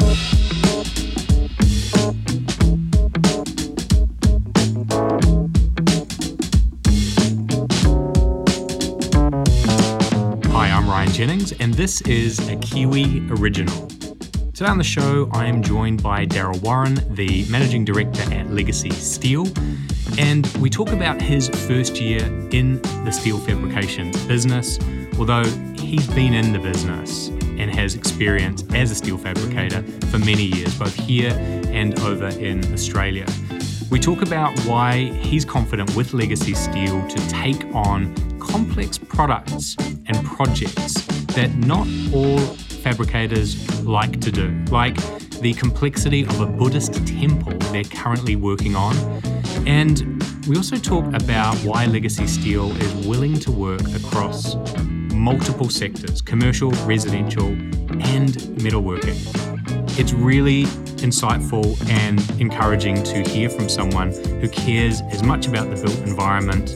Hi, 0.00 0.06
I'm 10.70 10.88
Ryan 10.88 11.12
Jennings, 11.12 11.52
and 11.52 11.74
this 11.74 12.00
is 12.02 12.38
a 12.48 12.56
Kiwi 12.56 13.28
Original. 13.30 13.88
Today 14.54 14.66
on 14.66 14.78
the 14.78 14.84
show, 14.84 15.28
I 15.32 15.46
am 15.46 15.62
joined 15.62 16.02
by 16.02 16.26
Daryl 16.26 16.60
Warren, 16.62 17.00
the 17.14 17.44
Managing 17.48 17.84
Director 17.84 18.22
at 18.32 18.50
Legacy 18.50 18.90
Steel, 18.90 19.46
and 20.18 20.46
we 20.58 20.70
talk 20.70 20.90
about 20.90 21.20
his 21.20 21.48
first 21.66 22.00
year 22.00 22.24
in 22.50 22.80
the 23.04 23.10
steel 23.10 23.38
fabrication 23.38 24.12
business, 24.26 24.78
although 25.18 25.44
he's 25.76 26.06
been 26.08 26.34
in 26.34 26.52
the 26.52 26.58
business 26.58 27.30
and 27.58 27.74
has 27.74 27.94
experience 27.94 28.64
as 28.74 28.90
a 28.90 28.94
steel 28.94 29.18
fabricator 29.18 29.82
for 30.10 30.18
many 30.18 30.44
years, 30.44 30.78
both 30.78 30.94
here 30.94 31.32
and 31.68 31.98
over 32.00 32.28
in 32.28 32.72
Australia. 32.72 33.26
We 33.90 33.98
talk 33.98 34.22
about 34.22 34.58
why 34.60 35.12
he's 35.20 35.44
confident 35.44 35.94
with 35.96 36.12
Legacy 36.12 36.54
Steel 36.54 37.06
to 37.08 37.28
take 37.28 37.64
on 37.74 38.14
complex 38.38 38.98
products 38.98 39.76
and 39.78 40.24
projects 40.24 40.94
that 41.34 41.50
not 41.56 41.86
all 42.12 42.38
fabricators 42.82 43.82
like 43.84 44.20
to 44.20 44.30
do, 44.30 44.50
like 44.70 44.96
the 45.40 45.54
complexity 45.54 46.22
of 46.22 46.40
a 46.40 46.46
Buddhist 46.46 47.06
temple 47.06 47.54
they're 47.72 47.84
currently 47.84 48.36
working 48.36 48.74
on. 48.76 48.94
And 49.66 50.22
we 50.46 50.56
also 50.56 50.76
talk 50.76 51.06
about 51.14 51.56
why 51.58 51.86
Legacy 51.86 52.26
Steel 52.26 52.72
is 52.82 53.06
willing 53.06 53.38
to 53.40 53.50
work 53.50 53.82
across 53.94 54.54
multiple 55.18 55.68
sectors 55.68 56.22
commercial, 56.22 56.70
residential, 56.86 57.48
and 57.48 58.30
metalworking. 58.62 59.18
It's 59.98 60.12
really 60.12 60.64
insightful 61.02 61.76
and 61.90 62.20
encouraging 62.40 63.02
to 63.02 63.28
hear 63.28 63.50
from 63.50 63.68
someone 63.68 64.12
who 64.40 64.48
cares 64.48 65.00
as 65.10 65.22
much 65.22 65.46
about 65.46 65.68
the 65.74 65.82
built 65.82 65.98
environment, 66.08 66.70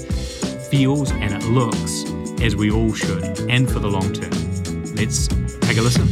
feels, 0.71 1.13
and 1.13 1.33
it 1.33 1.45
looks 1.49 2.05
as 2.43 2.57
we 2.57 2.71
all 2.71 2.93
should, 2.93 3.23
and 3.49 3.71
for 3.71 3.79
the 3.79 3.89
long 3.89 4.13
term. 4.13 4.33
Let's 4.97 5.29
take 5.61 5.79
a 5.79 5.83
listen. 5.83 6.09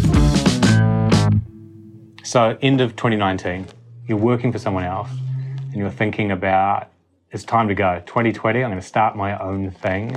So, 2.24 2.56
end 2.62 2.80
of 2.80 2.94
2019, 2.94 3.66
you're 4.06 4.16
working 4.16 4.52
for 4.52 4.58
someone 4.58 4.84
else 4.84 5.10
and 5.72 5.76
you're 5.76 5.90
thinking 5.90 6.30
about 6.30 6.90
it's 7.32 7.44
time 7.44 7.68
to 7.68 7.74
go. 7.74 8.02
2020, 8.06 8.62
I'm 8.62 8.70
going 8.70 8.80
to 8.80 8.86
start 8.86 9.16
my 9.16 9.38
own 9.38 9.70
thing. 9.70 10.16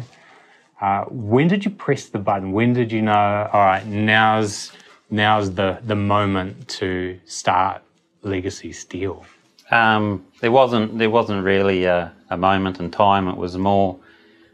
Uh, 0.83 1.05
when 1.11 1.47
did 1.47 1.63
you 1.63 1.71
press 1.71 2.07
the 2.09 2.19
button? 2.19 2.51
When 2.51 2.73
did 2.73 2.91
you 2.91 3.01
know, 3.01 3.49
all 3.53 3.65
right, 3.65 3.85
now's 3.85 4.73
now's 5.09 5.49
the 5.51 5.79
the 5.85 5.95
moment 5.95 6.67
to 6.79 7.17
start 7.25 7.81
Legacy 8.23 8.73
Steel? 8.73 9.25
Um, 9.71 10.25
there 10.41 10.51
wasn't 10.51 10.97
there 10.97 11.09
wasn't 11.09 11.45
really 11.45 11.85
a, 11.85 12.11
a, 12.29 12.35
moment 12.35 12.81
in 12.81 12.91
time. 12.91 13.29
It 13.29 13.37
was 13.37 13.57
more 13.57 13.97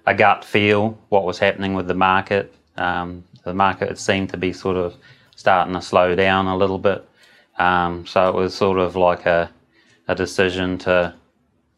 a 0.05 0.13
gut 0.13 0.45
feel 0.45 0.99
what 1.09 1.23
was 1.25 1.39
happening 1.39 1.73
with 1.73 1.87
the 1.87 1.95
market. 1.95 2.53
Um, 2.77 3.23
the 3.43 3.55
market 3.55 3.97
seemed 3.97 4.29
to 4.29 4.37
be 4.37 4.53
sort 4.53 4.77
of 4.77 4.93
starting 5.35 5.73
to 5.73 5.81
slow 5.81 6.13
down 6.13 6.45
a 6.45 6.55
little 6.55 6.77
bit. 6.77 7.09
Um, 7.57 8.05
so 8.05 8.29
it 8.29 8.35
was 8.35 8.53
sort 8.53 8.77
of 8.77 8.95
like 8.95 9.25
a, 9.25 9.49
a 10.07 10.13
decision 10.13 10.77
to 10.79 11.15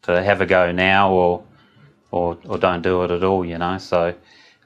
to 0.02 0.22
have 0.22 0.42
a 0.42 0.46
go 0.46 0.72
now 0.72 1.10
or 1.10 1.42
or 2.10 2.36
or 2.44 2.58
don't 2.58 2.82
do 2.82 3.02
it 3.04 3.10
at 3.10 3.24
all. 3.24 3.46
You 3.46 3.56
know. 3.56 3.78
So 3.78 4.14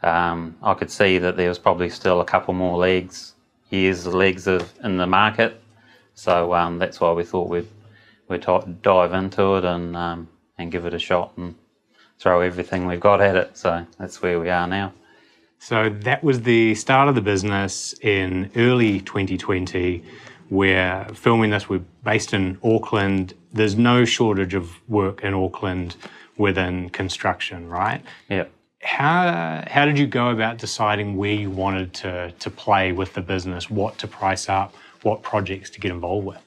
um, 0.02 0.56
I 0.62 0.75
could 0.75 0.91
see 0.91 1.19
that 1.19 1.36
there 1.36 1.48
was 1.48 1.58
probably 1.58 1.91
still 1.91 2.20
a 2.20 2.25
couple 2.25 2.55
more 2.55 2.77
legs, 2.77 3.34
years 3.70 4.06
of 4.06 4.14
legs 4.14 4.47
of, 4.47 4.72
in 4.84 4.97
the 4.97 5.06
market. 5.06 5.61
So 6.14 6.55
um, 6.55 6.78
that's 6.78 7.00
why 7.00 7.12
we 7.12 7.25
thought 7.25 7.48
we'd 7.48 7.69
we'd 8.28 8.47
dive 8.83 9.12
into 9.12 9.56
it 9.56 9.64
and 9.64 9.97
um, 9.97 10.28
and 10.58 10.72
give 10.72 10.86
it 10.86 10.94
a 10.94 10.98
shot 10.98 11.33
and 11.36 11.55
throw 12.19 12.41
everything 12.41 12.86
we've 12.86 13.01
got 13.01 13.20
at 13.20 13.36
it. 13.36 13.56
So 13.56 13.86
that's 13.98 14.23
where 14.23 14.40
we 14.40 14.48
are 14.48 14.67
now. 14.67 14.92
So 15.58 15.89
that 15.89 16.23
was 16.23 16.42
the 16.42 16.74
start 16.74 17.08
of 17.08 17.14
the 17.14 17.20
business 17.20 17.95
in 18.01 18.51
early 18.56 19.01
2020. 19.01 20.05
We're 20.48 21.06
filming 21.14 21.51
this. 21.51 21.68
We're 21.68 21.85
based 22.05 22.33
in 22.33 22.58
Auckland. 22.62 23.35
There's 23.52 23.77
no 23.77 24.05
shortage 24.05 24.55
of 24.55 24.70
work 24.89 25.23
in 25.23 25.35
Auckland 25.35 25.96
within 26.36 26.90
construction, 26.90 27.68
right? 27.68 28.02
Yeah. 28.29 28.45
How 28.86 29.64
how 29.67 29.85
did 29.85 29.98
you 29.98 30.07
go 30.07 30.30
about 30.30 30.58
deciding 30.58 31.17
where 31.17 31.33
you 31.33 31.51
wanted 31.51 31.92
to 31.95 32.33
to 32.39 32.51
play 32.51 32.92
with 32.92 33.14
the 33.14 33.20
business, 33.20 33.69
what 33.69 33.98
to 33.98 34.07
price 34.07 34.48
up, 34.48 34.74
what 35.02 35.23
projects 35.23 35.70
to 35.70 35.80
get 35.80 35.91
involved 35.91 36.27
with? 36.27 36.39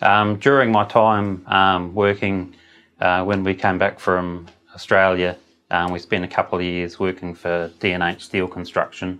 Um, 0.00 0.36
during 0.36 0.70
my 0.70 0.84
time 0.84 1.44
um, 1.46 1.94
working, 1.94 2.54
uh, 3.00 3.24
when 3.24 3.42
we 3.42 3.54
came 3.54 3.78
back 3.78 3.98
from 3.98 4.46
Australia, 4.74 5.36
um, 5.70 5.90
we 5.90 5.98
spent 5.98 6.24
a 6.24 6.28
couple 6.28 6.58
of 6.58 6.64
years 6.64 7.00
working 7.00 7.34
for 7.34 7.70
D&H 7.80 8.24
Steel 8.24 8.46
Construction. 8.46 9.18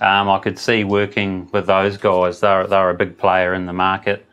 Um, 0.00 0.28
I 0.28 0.38
could 0.38 0.58
see 0.58 0.84
working 0.84 1.48
with 1.52 1.66
those 1.66 1.96
guys, 1.96 2.40
they're, 2.40 2.66
they're 2.66 2.90
a 2.90 2.94
big 2.94 3.18
player 3.18 3.54
in 3.54 3.66
the 3.66 3.72
market, 3.72 4.26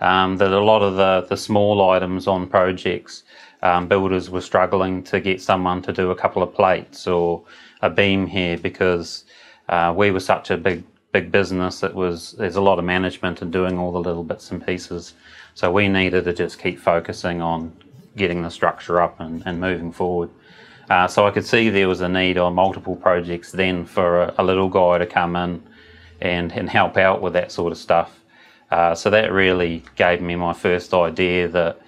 um, 0.00 0.36
that 0.38 0.50
a 0.52 0.60
lot 0.60 0.82
of 0.82 0.96
the, 0.96 1.26
the 1.28 1.36
small 1.36 1.90
items 1.90 2.26
on 2.26 2.48
projects, 2.48 3.24
um, 3.62 3.86
builders 3.88 4.30
were 4.30 4.40
struggling 4.40 5.02
to 5.04 5.20
get 5.20 5.40
someone 5.40 5.82
to 5.82 5.92
do 5.92 6.10
a 6.10 6.16
couple 6.16 6.42
of 6.42 6.52
plates 6.54 7.06
or 7.06 7.44
a 7.80 7.90
beam 7.90 8.26
here 8.26 8.58
because 8.58 9.24
uh, 9.68 9.92
we 9.96 10.10
were 10.10 10.20
such 10.20 10.50
a 10.50 10.56
big 10.56 10.84
big 11.12 11.30
business. 11.30 11.82
It 11.82 11.94
was 11.94 12.32
there's 12.32 12.56
a 12.56 12.60
lot 12.60 12.78
of 12.78 12.84
management 12.84 13.42
and 13.42 13.52
doing 13.52 13.78
all 13.78 13.92
the 13.92 14.00
little 14.00 14.24
bits 14.24 14.50
and 14.50 14.64
pieces. 14.64 15.14
So 15.54 15.70
we 15.70 15.88
needed 15.88 16.24
to 16.24 16.32
just 16.32 16.58
keep 16.58 16.78
focusing 16.78 17.42
on 17.42 17.76
getting 18.16 18.42
the 18.42 18.50
structure 18.50 19.00
up 19.00 19.20
and, 19.20 19.42
and 19.46 19.60
moving 19.60 19.92
forward. 19.92 20.30
Uh, 20.90 21.06
so 21.06 21.26
I 21.26 21.30
could 21.30 21.46
see 21.46 21.68
there 21.68 21.88
was 21.88 22.00
a 22.00 22.08
need 22.08 22.38
on 22.38 22.54
multiple 22.54 22.96
projects 22.96 23.52
then 23.52 23.84
for 23.84 24.22
a, 24.22 24.34
a 24.38 24.44
little 24.44 24.68
guy 24.68 24.98
to 24.98 25.06
come 25.06 25.36
in 25.36 25.62
and, 26.20 26.52
and 26.52 26.68
help 26.68 26.96
out 26.96 27.22
with 27.22 27.34
that 27.34 27.52
sort 27.52 27.72
of 27.72 27.78
stuff. 27.78 28.18
Uh, 28.70 28.94
so 28.94 29.10
that 29.10 29.30
really 29.32 29.82
gave 29.96 30.20
me 30.22 30.34
my 30.34 30.52
first 30.52 30.94
idea 30.94 31.46
that 31.48 31.80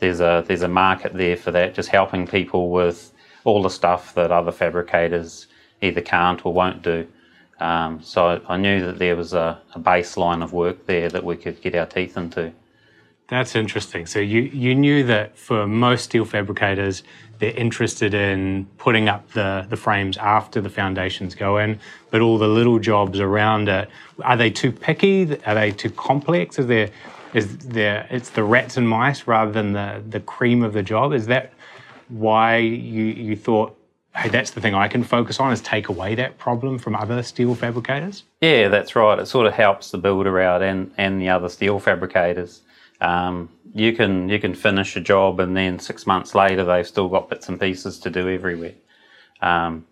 there's 0.00 0.20
a 0.20 0.44
there's 0.46 0.62
a 0.62 0.68
market 0.68 1.14
there 1.14 1.36
for 1.36 1.50
that, 1.52 1.74
just 1.74 1.90
helping 1.90 2.26
people 2.26 2.70
with 2.70 3.12
all 3.44 3.62
the 3.62 3.70
stuff 3.70 4.14
that 4.14 4.30
other 4.30 4.52
fabricators 4.52 5.46
either 5.80 6.00
can't 6.00 6.44
or 6.44 6.52
won't 6.52 6.82
do. 6.82 7.06
Um, 7.58 8.02
so 8.02 8.40
I 8.48 8.56
knew 8.56 8.84
that 8.86 8.98
there 8.98 9.16
was 9.16 9.34
a, 9.34 9.60
a, 9.74 9.78
baseline 9.80 10.42
of 10.42 10.54
work 10.54 10.86
there 10.86 11.10
that 11.10 11.22
we 11.22 11.36
could 11.36 11.60
get 11.60 11.74
our 11.74 11.84
teeth 11.84 12.16
into. 12.16 12.52
That's 13.28 13.54
interesting. 13.54 14.06
So 14.06 14.18
you, 14.18 14.40
you 14.40 14.74
knew 14.74 15.04
that 15.04 15.36
for 15.36 15.66
most 15.66 16.04
steel 16.04 16.24
fabricators, 16.24 17.02
they're 17.38 17.52
interested 17.52 18.14
in 18.14 18.66
putting 18.78 19.08
up 19.08 19.30
the, 19.32 19.66
the 19.68 19.76
frames 19.76 20.16
after 20.16 20.62
the 20.62 20.70
foundations 20.70 21.34
go 21.34 21.58
in, 21.58 21.78
but 22.10 22.22
all 22.22 22.38
the 22.38 22.48
little 22.48 22.78
jobs 22.78 23.20
around 23.20 23.68
it, 23.68 23.90
are 24.22 24.36
they 24.38 24.50
too 24.50 24.72
picky? 24.72 25.38
Are 25.44 25.54
they 25.54 25.70
too 25.70 25.90
complex? 25.90 26.58
Is 26.58 26.66
there, 26.66 26.90
is 27.34 27.58
there, 27.58 28.06
it's 28.10 28.30
the 28.30 28.42
rats 28.42 28.76
and 28.76 28.88
mice 28.88 29.26
rather 29.26 29.52
than 29.52 29.72
the, 29.72 30.02
the 30.08 30.20
cream 30.20 30.62
of 30.62 30.72
the 30.72 30.82
job? 30.82 31.12
Is 31.12 31.26
that 31.26 31.52
why 32.08 32.56
you, 32.56 33.04
you 33.04 33.36
thought 33.36 33.76
hey, 34.16 34.28
that's 34.28 34.50
the 34.50 34.60
thing 34.60 34.74
I 34.74 34.88
can 34.88 35.04
focus 35.04 35.38
on 35.40 35.52
is 35.52 35.60
take 35.60 35.88
away 35.88 36.14
that 36.16 36.38
problem 36.38 36.78
from 36.78 36.96
other 36.96 37.22
steel 37.22 37.54
fabricators? 37.54 38.24
Yeah, 38.40 38.68
that's 38.68 38.96
right. 38.96 39.18
It 39.18 39.26
sort 39.26 39.46
of 39.46 39.52
helps 39.52 39.90
the 39.90 39.98
builder 39.98 40.40
out 40.40 40.62
and, 40.62 40.92
and 40.96 41.20
the 41.20 41.28
other 41.28 41.48
steel 41.48 41.78
fabricators. 41.78 42.62
Um, 43.00 43.48
you 43.72 43.92
can 43.94 44.28
you 44.28 44.38
can 44.38 44.54
finish 44.54 44.96
a 44.96 45.00
job 45.00 45.40
and 45.40 45.56
then 45.56 45.78
six 45.78 46.06
months 46.06 46.34
later 46.34 46.64
they've 46.64 46.86
still 46.86 47.08
got 47.08 47.30
bits 47.30 47.48
and 47.48 47.58
pieces 47.58 47.98
to 48.00 48.10
do 48.10 48.28
everywhere. 48.28 48.74
Um, 49.40 49.86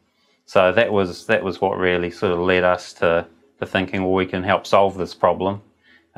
so 0.47 0.72
that 0.72 0.93
was 0.93 1.26
that 1.26 1.43
was 1.43 1.60
what 1.60 1.78
really 1.78 2.10
sort 2.10 2.32
of 2.32 2.41
led 2.41 2.65
us 2.65 2.93
to, 2.94 3.26
to 3.60 3.66
thinking, 3.66 4.03
well, 4.03 4.12
we 4.12 4.26
can 4.26 4.43
help 4.43 4.66
solve 4.66 4.99
this 4.99 5.15
problem. 5.15 5.62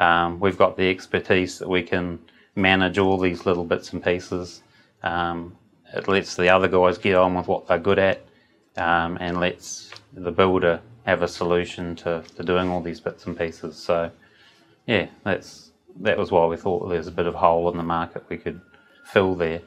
Um, 0.01 0.41
we've 0.41 0.59
got 0.59 0.77
the 0.77 0.91
expertise 0.91 1.61
that 1.61 1.69
we 1.69 1.85
can 1.85 2.19
manage 2.57 2.99
all 2.99 3.19
these 3.19 3.47
little 3.47 3.65
bits 3.65 3.93
and 3.93 4.03
pieces 4.03 4.63
um, 5.03 5.57
it 5.95 6.09
lets 6.09 6.37
the 6.37 6.49
other 6.49 6.69
guys 6.69 6.99
get 6.99 7.15
on 7.15 7.35
with 7.35 7.49
what 7.49 7.67
they're 7.67 7.79
good 7.79 7.99
at 7.99 8.25
um, 8.77 9.19
and 9.21 9.41
lets 9.41 9.91
the 10.13 10.31
builder 10.31 10.81
have 11.07 11.23
a 11.23 11.29
solution 11.29 11.97
to, 11.97 12.23
to 12.37 12.43
doing 12.43 12.69
all 12.69 12.81
these 12.81 13.01
bits 13.01 13.27
and 13.27 13.37
pieces. 13.37 13.77
So, 13.77 14.11
yeah, 14.87 15.09
that's 15.25 15.73
that 16.01 16.17
was 16.17 16.31
why 16.31 16.47
we 16.47 16.57
thought 16.57 16.89
there's 16.89 17.09
a 17.09 17.13
bit 17.13 17.27
of 17.27 17.35
hole 17.35 17.69
in 17.71 17.77
the 17.77 17.83
market 17.83 18.25
we 18.29 18.37
could 18.37 18.61
fill 19.05 19.35
there. 19.35 19.61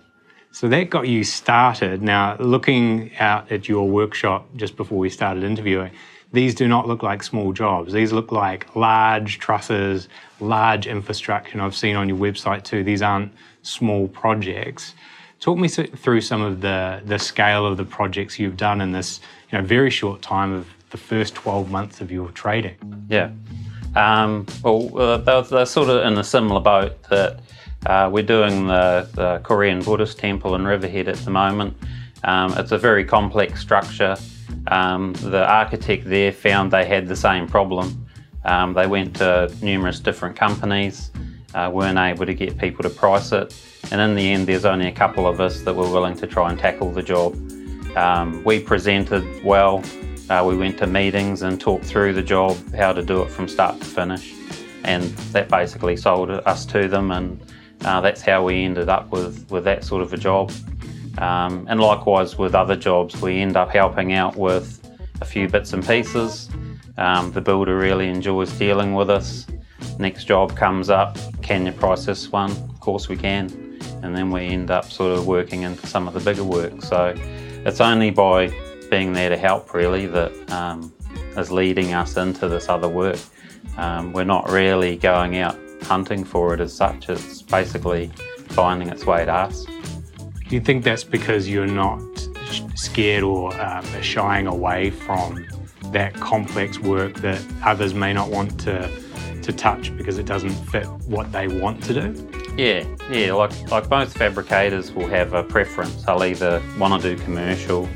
So 0.51 0.69
that 0.69 0.89
got 0.89 1.07
you 1.07 1.23
started. 1.23 2.01
Now, 2.01 2.37
looking 2.37 3.11
out 3.17 3.51
at 3.51 3.67
your 3.67 3.89
workshop 3.89 4.47
just 4.55 4.77
before 4.77 4.99
we 4.99 5.09
started 5.09 5.43
interviewing, 5.43 5.91
these 6.33 6.55
do 6.55 6.67
not 6.67 6.87
look 6.87 7.03
like 7.03 7.21
small 7.21 7.53
jobs. 7.53 7.93
These 7.93 8.11
look 8.11 8.31
like 8.31 8.75
large 8.75 9.37
trusses, 9.37 10.09
large 10.39 10.87
infrastructure. 10.87 11.53
And 11.53 11.61
I've 11.61 11.75
seen 11.75 11.95
on 11.95 12.09
your 12.09 12.17
website 12.17 12.63
too, 12.63 12.83
these 12.83 13.03
aren't 13.03 13.31
small 13.61 14.07
projects. 14.07 14.95
Talk 15.39 15.59
me 15.59 15.67
through 15.67 16.21
some 16.21 16.41
of 16.41 16.61
the, 16.61 17.01
the 17.05 17.19
scale 17.19 17.67
of 17.67 17.77
the 17.77 17.85
projects 17.85 18.39
you've 18.39 18.57
done 18.57 18.81
in 18.81 18.91
this 18.91 19.19
you 19.51 19.59
know, 19.59 19.63
very 19.63 19.91
short 19.91 20.23
time 20.23 20.51
of 20.51 20.67
the 20.89 20.97
first 20.97 21.35
12 21.35 21.69
months 21.69 22.01
of 22.01 22.11
your 22.11 22.29
trading. 22.29 22.75
Yeah. 23.09 23.31
Um, 23.95 24.47
well, 24.63 24.97
uh, 24.97 25.17
they're, 25.17 25.41
they're, 25.43 25.65
sort 25.67 25.89
of 25.89 26.03
in 26.03 26.17
a 26.17 26.23
similar 26.23 26.59
boat 26.59 27.03
that 27.09 27.41
uh, 27.85 28.09
we're 28.11 28.23
doing 28.23 28.65
the, 28.65 29.07
the, 29.13 29.39
Korean 29.43 29.83
Buddhist 29.83 30.17
temple 30.17 30.55
in 30.55 30.65
Riverhead 30.65 31.07
at 31.07 31.17
the 31.17 31.29
moment. 31.29 31.77
Um, 32.23 32.53
it's 32.57 32.71
a 32.71 32.77
very 32.79 33.05
complex 33.05 33.61
structure. 33.61 34.15
Um, 34.67 35.13
the 35.13 35.45
architect 35.45 36.05
there 36.05 36.31
found 36.31 36.71
they 36.71 36.85
had 36.85 37.07
the 37.07 37.15
same 37.15 37.47
problem. 37.47 38.07
Um, 38.45 38.73
they 38.73 38.87
went 38.87 39.15
to 39.17 39.53
numerous 39.61 39.99
different 39.99 40.35
companies, 40.35 41.11
uh, 41.53 41.69
weren't 41.73 41.97
able 41.97 42.25
to 42.25 42.33
get 42.33 42.57
people 42.57 42.83
to 42.83 42.89
price 42.89 43.31
it, 43.31 43.55
and 43.91 44.01
in 44.01 44.15
the 44.15 44.31
end, 44.31 44.47
there's 44.47 44.65
only 44.65 44.87
a 44.87 44.91
couple 44.91 45.27
of 45.27 45.39
us 45.39 45.61
that 45.61 45.73
were 45.73 45.89
willing 45.89 46.15
to 46.17 46.27
try 46.27 46.49
and 46.49 46.59
tackle 46.59 46.91
the 46.91 47.03
job. 47.03 47.35
Um, 47.95 48.43
we 48.43 48.59
presented 48.59 49.23
well, 49.43 49.83
uh, 50.29 50.43
we 50.45 50.57
went 50.57 50.77
to 50.79 50.87
meetings 50.87 51.41
and 51.41 51.59
talked 51.59 51.85
through 51.85 52.13
the 52.13 52.23
job, 52.23 52.57
how 52.73 52.91
to 52.91 53.03
do 53.03 53.21
it 53.21 53.29
from 53.29 53.47
start 53.47 53.79
to 53.79 53.85
finish, 53.85 54.33
and 54.83 55.03
that 55.31 55.49
basically 55.49 55.95
sold 55.95 56.29
us 56.31 56.65
to 56.67 56.87
them, 56.87 57.11
and 57.11 57.39
uh, 57.85 58.01
that's 58.01 58.21
how 58.21 58.43
we 58.43 58.63
ended 58.63 58.89
up 58.89 59.11
with, 59.11 59.49
with 59.51 59.63
that 59.65 59.83
sort 59.83 60.01
of 60.01 60.13
a 60.13 60.17
job. 60.17 60.51
Um, 61.17 61.67
and 61.69 61.79
likewise 61.79 62.37
with 62.37 62.55
other 62.55 62.75
jobs, 62.75 63.21
we 63.21 63.39
end 63.39 63.55
up 63.55 63.69
helping 63.69 64.13
out 64.13 64.35
with 64.35 64.79
a 65.21 65.25
few 65.25 65.47
bits 65.47 65.73
and 65.73 65.85
pieces. 65.85 66.49
Um, 66.97 67.31
the 67.31 67.41
builder 67.41 67.77
really 67.77 68.09
enjoys 68.09 68.51
dealing 68.53 68.93
with 68.93 69.09
us. 69.09 69.47
Next 69.99 70.25
job 70.25 70.55
comes 70.55 70.89
up, 70.89 71.17
can 71.41 71.65
you 71.65 71.71
price 71.71 72.05
this 72.05 72.31
one? 72.31 72.51
Of 72.51 72.79
course 72.79 73.09
we 73.09 73.15
can. 73.15 73.79
And 74.01 74.15
then 74.15 74.31
we 74.31 74.47
end 74.47 74.71
up 74.71 74.85
sort 74.85 75.17
of 75.17 75.27
working 75.27 75.63
into 75.63 75.85
some 75.87 76.07
of 76.07 76.13
the 76.13 76.19
bigger 76.19 76.43
work. 76.43 76.81
So 76.81 77.13
it's 77.17 77.79
only 77.79 78.09
by 78.09 78.51
being 78.89 79.13
there 79.13 79.29
to 79.29 79.37
help 79.37 79.73
really 79.73 80.05
that 80.07 80.51
um, 80.51 80.93
is 81.37 81.51
leading 81.51 81.93
us 81.93 82.17
into 82.17 82.47
this 82.47 82.69
other 82.69 82.89
work. 82.89 83.19
Um, 83.77 84.13
we're 84.13 84.23
not 84.23 84.49
really 84.49 84.97
going 84.97 85.37
out 85.37 85.57
hunting 85.83 86.23
for 86.23 86.53
it 86.53 86.59
as 86.59 86.73
such, 86.73 87.09
it's 87.09 87.41
basically 87.41 88.07
finding 88.49 88.89
its 88.89 89.05
way 89.05 89.25
to 89.25 89.33
us. 89.33 89.65
Do 90.53 90.57
you 90.57 90.63
think 90.63 90.83
that's 90.83 91.03
because 91.03 91.49
you're 91.49 91.65
not 91.65 91.99
scared 92.75 93.23
or 93.23 93.59
um, 93.59 93.83
shying 94.03 94.45
away 94.45 94.91
from 94.91 95.43
that 95.85 96.13
complex 96.13 96.77
work 96.77 97.15
that 97.21 97.43
others 97.65 97.95
may 97.95 98.13
not 98.13 98.29
want 98.29 98.59
to 98.59 98.87
to 99.41 99.51
touch 99.51 99.97
because 99.97 100.19
it 100.19 100.27
doesn't 100.27 100.51
fit 100.51 100.85
what 101.07 101.31
they 101.31 101.47
want 101.47 101.83
to 101.85 101.93
do? 101.95 102.29
Yeah, 102.55 102.85
yeah. 103.09 103.33
Like 103.33 103.71
like 103.71 103.89
most 103.89 104.15
fabricators 104.15 104.91
will 104.91 105.07
have 105.07 105.33
a 105.33 105.41
preference. 105.41 106.03
They'll 106.03 106.23
either 106.23 106.61
want 106.77 107.01
to 107.01 107.15
do 107.15 107.23
commercial, 107.23 107.89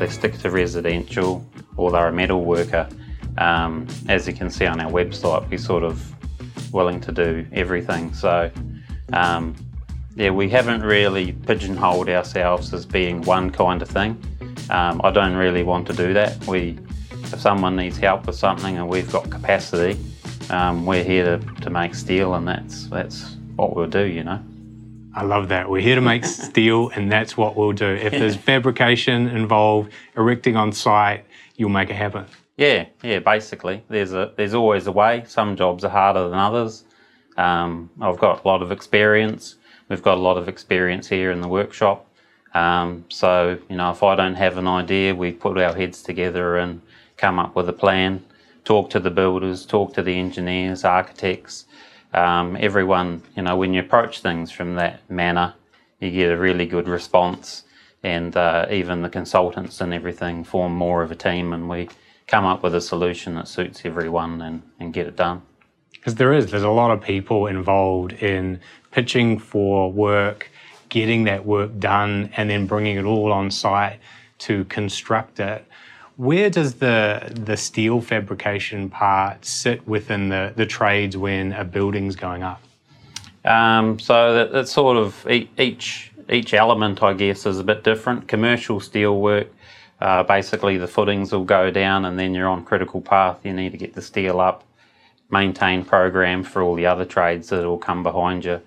they 0.00 0.08
stick 0.08 0.36
to 0.38 0.50
residential, 0.50 1.48
or 1.76 1.92
they're 1.92 2.08
a 2.08 2.12
metal 2.12 2.44
worker. 2.44 2.88
Um, 3.38 3.86
as 4.08 4.26
you 4.26 4.32
can 4.32 4.50
see 4.50 4.66
on 4.66 4.80
our 4.80 4.90
website, 4.90 5.48
we're 5.48 5.58
sort 5.58 5.84
of 5.84 6.12
willing 6.72 7.00
to 7.02 7.12
do 7.12 7.46
everything. 7.52 8.12
So 8.14 8.50
um, 9.12 9.54
yeah, 10.16 10.30
we 10.30 10.48
haven't 10.48 10.82
really 10.82 11.32
pigeonholed 11.32 12.08
ourselves 12.08 12.72
as 12.72 12.86
being 12.86 13.22
one 13.22 13.50
kind 13.50 13.82
of 13.82 13.88
thing. 13.88 14.20
Um, 14.70 15.00
I 15.04 15.10
don't 15.10 15.34
really 15.34 15.62
want 15.62 15.86
to 15.88 15.92
do 15.92 16.12
that. 16.14 16.46
We, 16.46 16.78
if 17.10 17.40
someone 17.40 17.76
needs 17.76 17.96
help 17.98 18.26
with 18.26 18.36
something 18.36 18.76
and 18.76 18.88
we've 18.88 19.10
got 19.10 19.28
capacity, 19.28 19.98
um, 20.50 20.86
we're 20.86 21.04
here 21.04 21.38
to, 21.38 21.44
to 21.62 21.70
make 21.70 21.94
steel, 21.94 22.34
and 22.34 22.46
that's 22.46 22.86
that's 22.88 23.36
what 23.56 23.74
we'll 23.74 23.88
do. 23.88 24.04
You 24.04 24.24
know. 24.24 24.40
I 25.16 25.22
love 25.22 25.48
that. 25.48 25.70
We're 25.70 25.80
here 25.80 25.94
to 25.94 26.00
make 26.00 26.24
steel, 26.24 26.90
and 26.90 27.10
that's 27.10 27.36
what 27.36 27.56
we'll 27.56 27.72
do. 27.72 27.86
If 27.86 28.12
there's 28.12 28.36
fabrication 28.36 29.28
involved, 29.28 29.92
erecting 30.16 30.56
on 30.56 30.72
site, 30.72 31.24
you'll 31.56 31.70
make 31.70 31.90
it 31.90 31.94
happen. 31.94 32.26
Yeah, 32.56 32.86
yeah. 33.02 33.18
Basically, 33.18 33.82
there's 33.88 34.12
a 34.12 34.32
there's 34.36 34.54
always 34.54 34.86
a 34.86 34.92
way. 34.92 35.24
Some 35.26 35.56
jobs 35.56 35.84
are 35.84 35.90
harder 35.90 36.28
than 36.28 36.38
others. 36.38 36.84
Um, 37.36 37.90
I've 38.00 38.18
got 38.18 38.44
a 38.44 38.48
lot 38.48 38.62
of 38.62 38.70
experience. 38.70 39.56
We've 39.88 40.02
got 40.02 40.18
a 40.18 40.20
lot 40.20 40.36
of 40.36 40.48
experience 40.48 41.08
here 41.08 41.30
in 41.30 41.40
the 41.40 41.48
workshop. 41.48 42.06
Um, 42.54 43.04
so, 43.08 43.58
you 43.68 43.76
know, 43.76 43.90
if 43.90 44.02
I 44.02 44.14
don't 44.14 44.36
have 44.36 44.56
an 44.56 44.68
idea, 44.68 45.14
we 45.14 45.32
put 45.32 45.58
our 45.58 45.74
heads 45.74 46.02
together 46.02 46.56
and 46.56 46.80
come 47.16 47.38
up 47.38 47.56
with 47.56 47.68
a 47.68 47.72
plan, 47.72 48.24
talk 48.64 48.90
to 48.90 49.00
the 49.00 49.10
builders, 49.10 49.66
talk 49.66 49.92
to 49.94 50.02
the 50.02 50.18
engineers, 50.18 50.84
architects, 50.84 51.66
um, 52.12 52.56
everyone. 52.58 53.22
You 53.36 53.42
know, 53.42 53.56
when 53.56 53.74
you 53.74 53.80
approach 53.80 54.20
things 54.20 54.50
from 54.50 54.76
that 54.76 55.08
manner, 55.10 55.54
you 56.00 56.10
get 56.10 56.30
a 56.30 56.36
really 56.36 56.66
good 56.66 56.88
response. 56.88 57.64
And 58.02 58.36
uh, 58.36 58.66
even 58.70 59.02
the 59.02 59.08
consultants 59.08 59.80
and 59.80 59.92
everything 59.92 60.44
form 60.44 60.74
more 60.74 61.02
of 61.02 61.10
a 61.10 61.14
team, 61.16 61.52
and 61.52 61.68
we 61.68 61.88
come 62.26 62.44
up 62.44 62.62
with 62.62 62.74
a 62.74 62.80
solution 62.80 63.34
that 63.34 63.48
suits 63.48 63.82
everyone 63.84 64.40
and, 64.42 64.62
and 64.78 64.92
get 64.92 65.06
it 65.06 65.16
done. 65.16 65.42
Because 65.92 66.16
there 66.16 66.34
is, 66.34 66.50
there's 66.50 66.62
a 66.62 66.68
lot 66.68 66.90
of 66.90 67.00
people 67.00 67.46
involved 67.46 68.12
in 68.12 68.60
pitching 68.94 69.40
for 69.40 69.90
work, 69.90 70.48
getting 70.88 71.24
that 71.24 71.44
work 71.44 71.70
done, 71.80 72.30
and 72.36 72.48
then 72.48 72.66
bringing 72.66 72.96
it 72.96 73.04
all 73.04 73.32
on 73.32 73.50
site 73.50 73.98
to 74.38 74.64
construct 74.66 75.40
it. 75.40 75.66
Where 76.16 76.48
does 76.48 76.74
the 76.74 77.32
the 77.34 77.56
steel 77.56 78.00
fabrication 78.00 78.88
part 78.88 79.44
sit 79.44 79.86
within 79.88 80.28
the, 80.28 80.52
the 80.54 80.64
trades 80.64 81.16
when 81.16 81.52
a 81.52 81.64
building's 81.64 82.14
going 82.14 82.44
up? 82.44 82.62
Um, 83.44 83.98
so 83.98 84.32
that, 84.34 84.52
that's 84.52 84.72
sort 84.72 84.96
of 84.96 85.26
each 85.58 86.12
each 86.30 86.54
element, 86.54 87.02
I 87.02 87.14
guess, 87.14 87.46
is 87.46 87.58
a 87.58 87.64
bit 87.64 87.82
different. 87.82 88.28
Commercial 88.28 88.78
steel 88.78 89.20
work, 89.20 89.48
uh, 90.00 90.22
basically 90.22 90.78
the 90.78 90.86
footings 90.86 91.32
will 91.32 91.44
go 91.44 91.70
down, 91.72 92.04
and 92.04 92.16
then 92.16 92.32
you're 92.32 92.48
on 92.48 92.64
critical 92.64 93.00
path. 93.00 93.38
You 93.44 93.52
need 93.52 93.72
to 93.72 93.78
get 93.78 93.94
the 93.94 94.02
steel 94.02 94.40
up, 94.40 94.62
maintain 95.30 95.84
program 95.84 96.44
for 96.44 96.62
all 96.62 96.76
the 96.76 96.86
other 96.86 97.04
trades 97.04 97.48
that 97.48 97.64
will 97.64 97.84
come 97.88 98.04
behind 98.04 98.44
you. 98.44 98.60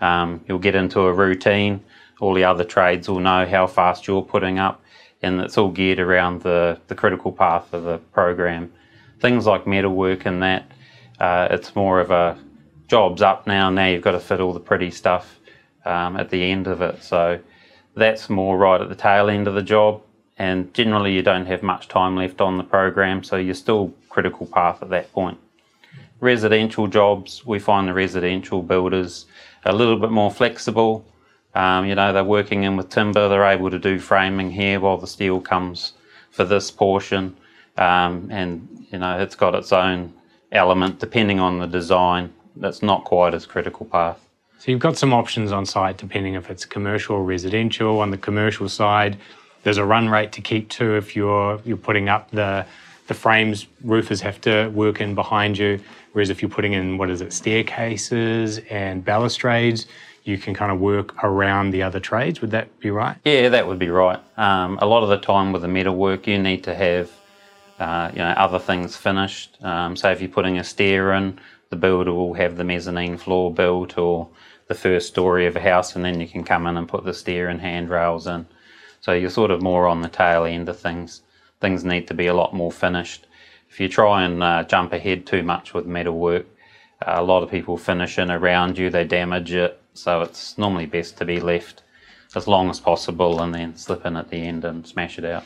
Um, 0.00 0.44
you'll 0.48 0.58
get 0.58 0.74
into 0.74 1.00
a 1.00 1.12
routine. 1.12 1.82
All 2.20 2.34
the 2.34 2.44
other 2.44 2.64
trades 2.64 3.08
will 3.08 3.20
know 3.20 3.46
how 3.46 3.66
fast 3.66 4.06
you're 4.06 4.22
putting 4.22 4.58
up, 4.58 4.82
and 5.22 5.40
it's 5.40 5.56
all 5.56 5.70
geared 5.70 5.98
around 5.98 6.42
the, 6.42 6.78
the 6.88 6.94
critical 6.94 7.32
path 7.32 7.72
of 7.72 7.84
the 7.84 7.98
program. 8.12 8.72
Things 9.20 9.46
like 9.46 9.66
metalwork 9.66 10.26
and 10.26 10.42
that, 10.42 10.70
uh, 11.18 11.48
it's 11.50 11.74
more 11.74 12.00
of 12.00 12.10
a 12.10 12.38
job's 12.88 13.22
up 13.22 13.46
now. 13.46 13.70
Now 13.70 13.86
you've 13.86 14.02
got 14.02 14.12
to 14.12 14.20
fit 14.20 14.40
all 14.40 14.52
the 14.52 14.60
pretty 14.60 14.90
stuff 14.90 15.38
um, 15.84 16.16
at 16.16 16.30
the 16.30 16.50
end 16.50 16.66
of 16.66 16.82
it. 16.82 17.02
So 17.02 17.38
that's 17.94 18.30
more 18.30 18.56
right 18.56 18.80
at 18.80 18.88
the 18.88 18.94
tail 18.94 19.28
end 19.28 19.46
of 19.46 19.54
the 19.54 19.62
job. 19.62 20.02
And 20.38 20.72
generally, 20.72 21.12
you 21.12 21.22
don't 21.22 21.44
have 21.46 21.62
much 21.62 21.88
time 21.88 22.16
left 22.16 22.40
on 22.40 22.56
the 22.56 22.64
program, 22.64 23.22
so 23.22 23.36
you're 23.36 23.54
still 23.54 23.92
critical 24.08 24.46
path 24.46 24.82
at 24.82 24.88
that 24.88 25.12
point. 25.12 25.38
Residential 26.20 26.86
jobs, 26.86 27.44
we 27.44 27.58
find 27.58 27.86
the 27.86 27.92
residential 27.92 28.62
builders 28.62 29.26
a 29.64 29.72
little 29.72 29.96
bit 29.96 30.10
more 30.10 30.30
flexible. 30.30 31.04
Um, 31.54 31.86
you 31.86 31.94
know, 31.94 32.12
they're 32.12 32.24
working 32.24 32.64
in 32.64 32.76
with 32.76 32.90
timber, 32.90 33.28
they're 33.28 33.44
able 33.44 33.70
to 33.70 33.78
do 33.78 33.98
framing 33.98 34.50
here 34.50 34.78
while 34.80 34.98
the 34.98 35.06
steel 35.06 35.40
comes 35.40 35.94
for 36.30 36.44
this 36.44 36.70
portion. 36.70 37.36
Um, 37.76 38.28
and, 38.30 38.86
you 38.92 38.98
know, 38.98 39.18
it's 39.18 39.34
got 39.34 39.54
its 39.54 39.72
own 39.72 40.12
element 40.52 40.98
depending 40.98 41.40
on 41.40 41.58
the 41.58 41.66
design 41.66 42.32
that's 42.56 42.82
not 42.82 43.04
quite 43.04 43.34
as 43.34 43.46
critical 43.46 43.86
path. 43.86 44.18
So 44.58 44.70
you've 44.70 44.80
got 44.80 44.96
some 44.96 45.12
options 45.12 45.52
on 45.52 45.64
site 45.64 45.96
depending 45.96 46.34
if 46.34 46.50
it's 46.50 46.64
commercial 46.64 47.16
or 47.16 47.24
residential. 47.24 48.00
On 48.00 48.10
the 48.10 48.18
commercial 48.18 48.68
side, 48.68 49.16
there's 49.62 49.78
a 49.78 49.84
run 49.84 50.08
rate 50.08 50.32
to 50.32 50.40
keep 50.40 50.68
to 50.70 50.96
if 50.96 51.16
you're 51.16 51.60
you're 51.64 51.76
putting 51.76 52.08
up 52.08 52.30
the 52.30 52.66
the 53.10 53.14
frames. 53.14 53.66
Roofers 53.82 54.20
have 54.20 54.40
to 54.42 54.68
work 54.68 55.00
in 55.00 55.16
behind 55.16 55.58
you. 55.58 55.80
Whereas 56.12 56.30
if 56.30 56.40
you're 56.40 56.50
putting 56.50 56.74
in, 56.74 56.96
what 56.96 57.10
is 57.10 57.20
it, 57.20 57.32
staircases 57.32 58.58
and 58.70 59.04
balustrades, 59.04 59.86
you 60.22 60.38
can 60.38 60.54
kind 60.54 60.70
of 60.70 60.78
work 60.78 61.12
around 61.24 61.72
the 61.72 61.82
other 61.82 61.98
trades. 61.98 62.40
Would 62.40 62.52
that 62.52 62.78
be 62.78 62.92
right? 62.92 63.16
Yeah, 63.24 63.48
that 63.48 63.66
would 63.66 63.80
be 63.80 63.88
right. 63.88 64.20
Um, 64.36 64.78
a 64.80 64.86
lot 64.86 65.02
of 65.02 65.08
the 65.08 65.18
time 65.18 65.50
with 65.50 65.62
the 65.62 65.68
metal 65.68 65.96
work, 65.96 66.28
you 66.28 66.38
need 66.38 66.62
to 66.64 66.74
have 66.74 67.10
uh, 67.80 68.10
you 68.12 68.18
know 68.18 68.30
other 68.36 68.60
things 68.60 68.96
finished. 68.96 69.58
Um, 69.60 69.96
so 69.96 70.08
if 70.12 70.20
you're 70.20 70.30
putting 70.30 70.58
a 70.58 70.64
stair 70.64 71.12
in, 71.14 71.40
the 71.70 71.76
builder 71.76 72.14
will 72.14 72.34
have 72.34 72.56
the 72.56 72.64
mezzanine 72.64 73.18
floor 73.18 73.52
built 73.52 73.98
or 73.98 74.28
the 74.68 74.74
first 74.76 75.08
story 75.08 75.46
of 75.46 75.56
a 75.56 75.60
house, 75.60 75.96
and 75.96 76.04
then 76.04 76.20
you 76.20 76.28
can 76.28 76.44
come 76.44 76.68
in 76.68 76.76
and 76.76 76.86
put 76.88 77.04
the 77.04 77.14
stair 77.14 77.48
and 77.48 77.60
handrails 77.60 78.28
in. 78.28 78.46
So 79.00 79.12
you're 79.14 79.30
sort 79.30 79.50
of 79.50 79.62
more 79.62 79.88
on 79.88 80.00
the 80.00 80.08
tail 80.08 80.44
end 80.44 80.68
of 80.68 80.78
things. 80.78 81.22
Things 81.60 81.84
need 81.84 82.08
to 82.08 82.14
be 82.14 82.26
a 82.26 82.34
lot 82.34 82.54
more 82.54 82.72
finished 82.72 83.26
if 83.70 83.78
you 83.78 83.88
try 83.88 84.24
and 84.24 84.42
uh, 84.42 84.64
jump 84.64 84.92
ahead 84.92 85.26
too 85.26 85.42
much 85.42 85.72
with 85.72 85.86
metal 85.86 86.18
work, 86.18 86.46
uh, 87.06 87.14
a 87.16 87.22
lot 87.22 87.42
of 87.42 87.50
people 87.50 87.76
finish 87.76 88.18
in 88.18 88.30
around 88.30 88.76
you, 88.76 88.90
they 88.90 89.04
damage 89.04 89.52
it. 89.52 89.80
So 89.94 90.22
it's 90.22 90.58
normally 90.58 90.86
best 90.86 91.16
to 91.18 91.24
be 91.24 91.40
left 91.40 91.82
as 92.34 92.46
long 92.46 92.68
as 92.68 92.80
possible 92.80 93.40
and 93.40 93.54
then 93.54 93.76
slip 93.76 94.04
in 94.04 94.16
at 94.16 94.28
the 94.30 94.36
end 94.36 94.64
and 94.64 94.86
smash 94.86 95.18
it 95.18 95.24
out. 95.24 95.44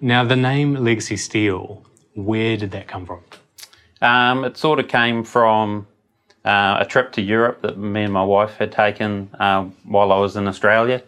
Now, 0.00 0.24
the 0.24 0.36
name 0.36 0.74
Legacy 0.74 1.16
Steel, 1.16 1.84
where 2.14 2.56
did 2.56 2.70
that 2.70 2.88
come 2.88 3.04
from? 3.06 3.20
Um, 4.00 4.44
it 4.44 4.56
sort 4.56 4.78
of 4.78 4.88
came 4.88 5.24
from 5.24 5.86
uh, 6.44 6.78
a 6.80 6.86
trip 6.86 7.12
to 7.12 7.22
Europe 7.22 7.62
that 7.62 7.76
me 7.76 8.04
and 8.04 8.12
my 8.12 8.22
wife 8.22 8.54
had 8.56 8.72
taken 8.72 9.30
uh, 9.38 9.64
while 9.84 10.12
I 10.12 10.18
was 10.18 10.36
in 10.36 10.46
Australia. 10.46 11.02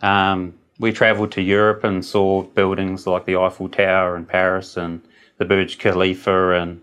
Um, 0.00 0.54
we 0.80 0.92
travelled 0.92 1.30
to 1.32 1.42
Europe 1.42 1.84
and 1.84 2.02
saw 2.04 2.42
buildings 2.42 3.06
like 3.06 3.26
the 3.26 3.36
Eiffel 3.36 3.68
Tower 3.68 4.16
in 4.16 4.24
Paris 4.24 4.78
and 4.78 5.02
the 5.36 5.44
Burj 5.44 5.78
Khalifa 5.78 6.52
and 6.52 6.80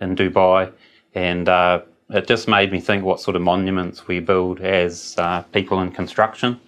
in 0.00 0.14
Dubai, 0.14 0.70
and 1.14 1.48
uh, 1.48 1.80
it 2.10 2.26
just 2.28 2.46
made 2.46 2.70
me 2.70 2.78
think 2.78 3.04
what 3.04 3.20
sort 3.20 3.36
of 3.36 3.42
monuments 3.42 4.06
we 4.06 4.20
build 4.20 4.60
as 4.60 5.14
uh, 5.18 5.42
people 5.52 5.80
in 5.80 5.90
construction, 5.90 6.60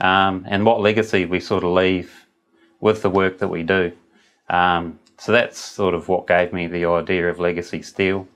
um, 0.00 0.44
and 0.48 0.64
what 0.64 0.80
legacy 0.80 1.26
we 1.26 1.40
sort 1.40 1.62
of 1.62 1.70
leave 1.70 2.26
with 2.80 3.02
the 3.02 3.10
work 3.10 3.38
that 3.38 3.48
we 3.48 3.62
do. 3.62 3.92
Um, 4.48 4.98
so 5.18 5.30
that's 5.30 5.58
sort 5.58 5.94
of 5.94 6.08
what 6.08 6.26
gave 6.26 6.52
me 6.52 6.66
the 6.66 6.86
idea 6.86 7.30
of 7.30 7.38
Legacy 7.38 7.82
Steel. 7.82 8.26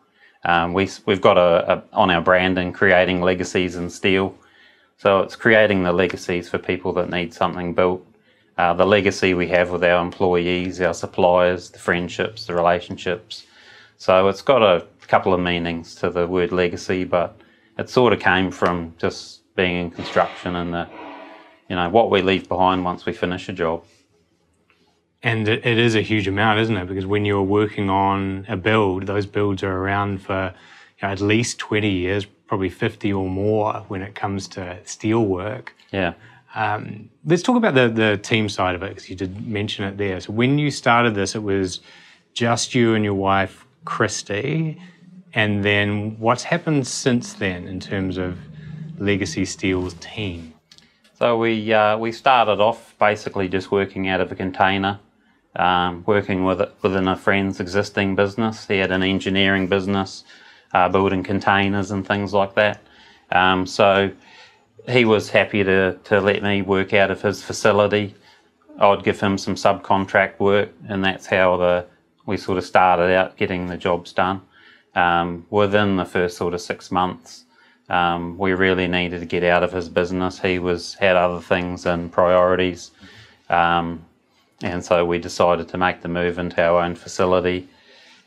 Um, 0.45 0.73
we, 0.73 0.89
we've 1.07 1.21
got 1.21 1.37
a, 1.37 1.73
a, 1.73 1.83
on 1.93 2.11
our 2.11 2.21
branding 2.21 2.73
creating 2.73 3.23
legacies 3.23 3.77
in 3.77 3.91
steel. 3.91 4.37
So 4.99 5.21
it's 5.21 5.37
creating 5.37 5.85
the 5.85 5.93
legacies 5.93 6.49
for 6.49 6.59
people 6.59 6.93
that 6.95 7.09
need 7.09 7.33
something 7.33 7.73
built. 7.73 8.05
Uh, 8.57 8.75
the 8.75 8.85
legacy 8.85 9.33
we 9.33 9.47
have 9.47 9.71
with 9.71 9.85
our 9.85 10.03
employees, 10.03 10.81
our 10.81 10.93
suppliers, 10.93 11.71
the 11.71 11.79
friendships, 11.79 12.47
the 12.47 12.55
relationships. 12.55 13.47
So 13.97 14.27
it's 14.27 14.43
got 14.43 14.61
a 14.61 14.85
couple 15.07 15.33
of 15.33 15.39
meanings 15.39 15.95
to 15.97 16.11
the 16.11 16.27
word 16.27 16.51
legacy, 16.51 17.05
but 17.05 17.41
it 17.79 17.89
sort 17.89 18.13
of 18.13 18.19
came 18.19 18.51
from 18.51 18.93
just 18.99 19.43
being 19.55 19.77
in 19.77 19.91
construction 19.93 20.57
and 20.57 20.75
the, 20.75 20.89
you 21.69 21.77
know, 21.77 21.89
what 21.89 22.11
we 22.11 22.21
leave 22.21 22.49
behind 22.49 22.85
once 22.85 23.07
we 23.07 23.13
finish 23.13 23.49
a 23.49 23.53
job. 23.53 23.85
And 25.23 25.47
it, 25.49 25.65
is 25.65 25.95
a 25.95 26.03
huge 26.03 26.27
amount, 26.27 26.59
isn't 26.61 26.77
it? 26.77 26.87
Because 26.89 27.07
when 27.07 27.25
you're 27.25 27.43
working 27.43 27.89
on 27.89 28.47
a 28.49 28.57
build, 28.57 29.07
those 29.07 29.27
builds 29.27 29.63
are 29.63 29.77
around 29.77 30.23
for 30.23 30.53
you 31.01 31.07
know, 31.07 31.13
at 31.13 31.21
least 31.21 31.59
20 31.59 31.89
years, 31.89 32.27
probably 32.49 32.69
50 32.69 33.13
or 33.13 33.29
more 33.29 33.85
when 33.89 34.03
it 34.03 34.15
comes 34.15 34.49
to 34.49 34.79
steel 34.85 35.25
work. 35.25 35.75
Yeah. 35.93 36.15
Um, 36.55 37.11
let's 37.25 37.43
talk 37.43 37.57
about 37.57 37.75
the, 37.75 37.89
the 37.89 38.17
team 38.17 38.49
side 38.49 38.75
of 38.75 38.83
it, 38.83 38.89
because 38.89 39.09
you 39.09 39.15
did 39.15 39.47
mention 39.47 39.85
it 39.85 39.97
there. 39.97 40.21
So 40.21 40.33
when 40.33 40.59
you 40.59 40.71
started 40.71 41.15
this, 41.15 41.35
it 41.35 41.43
was 41.43 41.81
just 42.33 42.75
you 42.75 42.95
and 42.95 43.05
your 43.05 43.15
wife, 43.15 43.67
Kristy. 43.85 44.81
And 45.35 45.65
then 45.65 46.19
what's 46.19 46.43
happened 46.43 46.87
since 46.87 47.35
then 47.35 47.69
in 47.69 47.79
terms 47.79 48.17
of 48.17 48.39
Legacy 48.99 49.45
Steel's 49.45 49.95
team? 50.01 50.55
So 51.19 51.37
we 51.37 51.73
uh, 51.73 51.99
we 51.99 52.13
started 52.13 52.61
off 52.61 52.95
basically 52.99 53.49
just 53.49 53.71
working 53.71 54.09
out 54.09 54.21
of 54.21 54.33
a 54.33 54.35
container 54.35 55.01
um, 55.59 56.05
working 56.07 56.45
with 56.45 56.63
within 56.83 57.09
a 57.09 57.17
friend's 57.17 57.61
existing 57.61 58.15
business. 58.15 58.67
He 58.67 58.79
had 58.79 58.91
an 58.91 59.03
engineering 59.03 59.67
business, 59.67 60.25
uh, 60.73 60.89
building 60.89 61.23
containers 61.23 61.91
and 61.91 62.07
things 62.07 62.33
like 62.33 62.55
that. 62.55 62.81
Um, 63.31 63.67
so 63.67 64.11
he 64.89 65.05
was 65.05 65.31
happy 65.31 65.65
to, 65.65 65.99
to 66.05 66.21
let 66.21 66.43
me 66.43 66.63
work 66.63 66.95
out 66.95 67.11
of 67.11 67.23
his 67.23 67.43
facility. 67.43 68.15
I'd 68.79 69.05
give 69.05 69.21
him 69.21 69.39
some 69.39 69.55
subcontract 69.55 70.39
work, 70.39 70.71
and 70.89 71.05
that's 71.05 71.27
how 71.27 71.57
the 71.57 71.87
we 72.27 72.37
sort 72.37 72.59
of 72.59 72.65
started 72.65 73.15
out 73.15 73.39
getting 73.39 73.67
the 73.67 73.77
jobs 73.77 74.13
done. 74.13 74.43
Um, 74.95 75.47
within 75.49 75.97
the 75.97 76.05
first 76.05 76.37
sort 76.37 76.53
of 76.53 76.61
six 76.61 76.91
months, 76.91 77.45
um, 77.89 78.37
we 78.37 78.53
really 78.53 78.87
needed 78.87 79.21
to 79.21 79.27
get 79.27 79.43
out 79.43 79.63
of 79.63 79.73
his 79.73 79.89
business. 79.89 80.39
He 80.39 80.59
was 80.59 80.95
had 80.95 81.17
other 81.17 81.41
things 81.41 81.87
and 81.87 82.13
priorities. 82.13 82.91
Um, 83.49 84.05
and 84.63 84.85
so 84.85 85.05
we 85.07 85.19
decided 85.19 85.69
to 85.69 85.79
make 85.79 86.03
the 86.03 86.09
move 86.09 86.39
into 86.39 86.63
our 86.63 86.83
own 86.83 86.97
facility, 86.97 87.69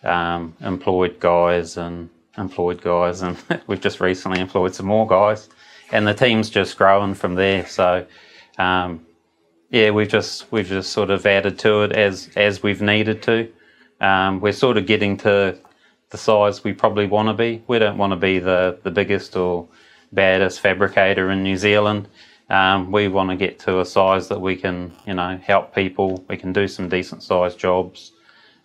um, 0.04 0.56
employed 0.62 1.20
guys 1.20 1.78
and 1.78 2.10
employed 2.38 2.82
guys, 2.82 3.22
and 3.22 3.38
we've 3.68 3.82
just 3.82 4.00
recently 4.00 4.40
employed 4.40 4.76
some 4.76 4.86
more 4.86 5.08
guys, 5.08 5.50
and 5.92 6.08
the 6.08 6.14
team's 6.14 6.50
just 6.50 6.78
growing 6.78 7.14
from 7.14 7.36
there. 7.36 7.66
So, 7.66 8.06
um, 8.58 9.06
yeah, 9.70 9.92
we've 9.92 10.10
just 10.10 10.52
we've 10.52 10.68
just 10.68 10.92
sort 10.92 11.10
of 11.10 11.26
added 11.26 11.60
to 11.60 11.84
it 11.84 11.92
as 11.92 12.30
as 12.36 12.64
we've 12.64 12.82
needed 12.82 13.22
to. 13.24 13.52
Um, 14.00 14.42
we're 14.42 14.52
sort 14.54 14.78
of 14.78 14.86
getting 14.86 15.18
to 15.18 15.58
the 16.10 16.18
size 16.18 16.64
we 16.64 16.74
probably 16.74 17.08
want 17.08 17.30
to 17.30 17.34
be. 17.34 17.64
We 17.68 17.80
don't 17.80 17.98
want 17.98 18.12
to 18.12 18.18
be 18.18 18.40
the 18.40 18.80
the 18.84 18.92
biggest 18.92 19.36
or 19.36 19.68
baddest 20.12 20.60
fabricator 20.60 21.32
in 21.32 21.44
New 21.44 21.58
Zealand. 21.58 22.08
Um, 22.50 22.92
we 22.92 23.08
want 23.08 23.30
to 23.30 23.38
get 23.38 23.60
to 23.60 23.80
a 23.80 23.86
size 23.86 24.28
that 24.28 24.42
we 24.42 24.58
can, 24.58 24.92
you 25.08 25.14
know, 25.14 25.38
help 25.38 25.74
people. 25.74 26.26
We 26.28 26.36
can 26.36 26.52
do 26.52 26.68
some 26.68 26.90
decent 26.90 27.24
sized 27.24 27.58
jobs, 27.58 28.12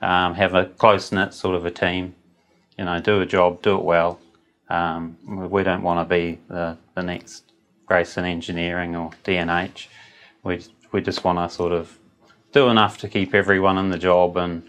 um, 0.03 0.35
have 0.35 0.55
a 0.55 0.67
close 0.67 1.13
knit 1.13 1.33
sort 1.33 1.55
of 1.55 1.65
a 1.65 1.71
team, 1.71 2.16
you 2.79 2.85
know, 2.85 3.01
do 3.01 3.21
a 3.21 3.27
job, 3.27 3.63
do 3.63 3.77
it 3.77 3.85
well. 3.85 4.21
Um, 4.69 5.17
we 5.51 5.63
don't 5.63 5.83
want 5.83 6.07
to 6.07 6.15
be 6.15 6.39
the, 6.49 6.77
the 6.95 7.03
next 7.03 7.53
Grayson 7.87 8.25
Engineering 8.25 8.97
or 8.97 9.11
D&H. 9.25 9.89
We, 10.43 10.65
we 10.93 11.01
just 11.01 11.25
want 11.25 11.39
to 11.39 11.55
sort 11.55 11.73
of 11.73 11.99
do 12.53 12.69
enough 12.69 12.99
to 12.99 13.09
keep 13.09 13.35
everyone 13.35 13.79
in 13.79 13.91
the 13.91 13.99
job 13.99 14.37
and 14.37 14.69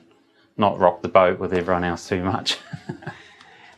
not 0.58 0.80
rock 0.80 1.02
the 1.02 1.08
boat 1.08 1.40
with 1.40 1.54
everyone 1.54 1.84
else 1.84 2.08
too 2.08 2.24
much. 2.24 2.58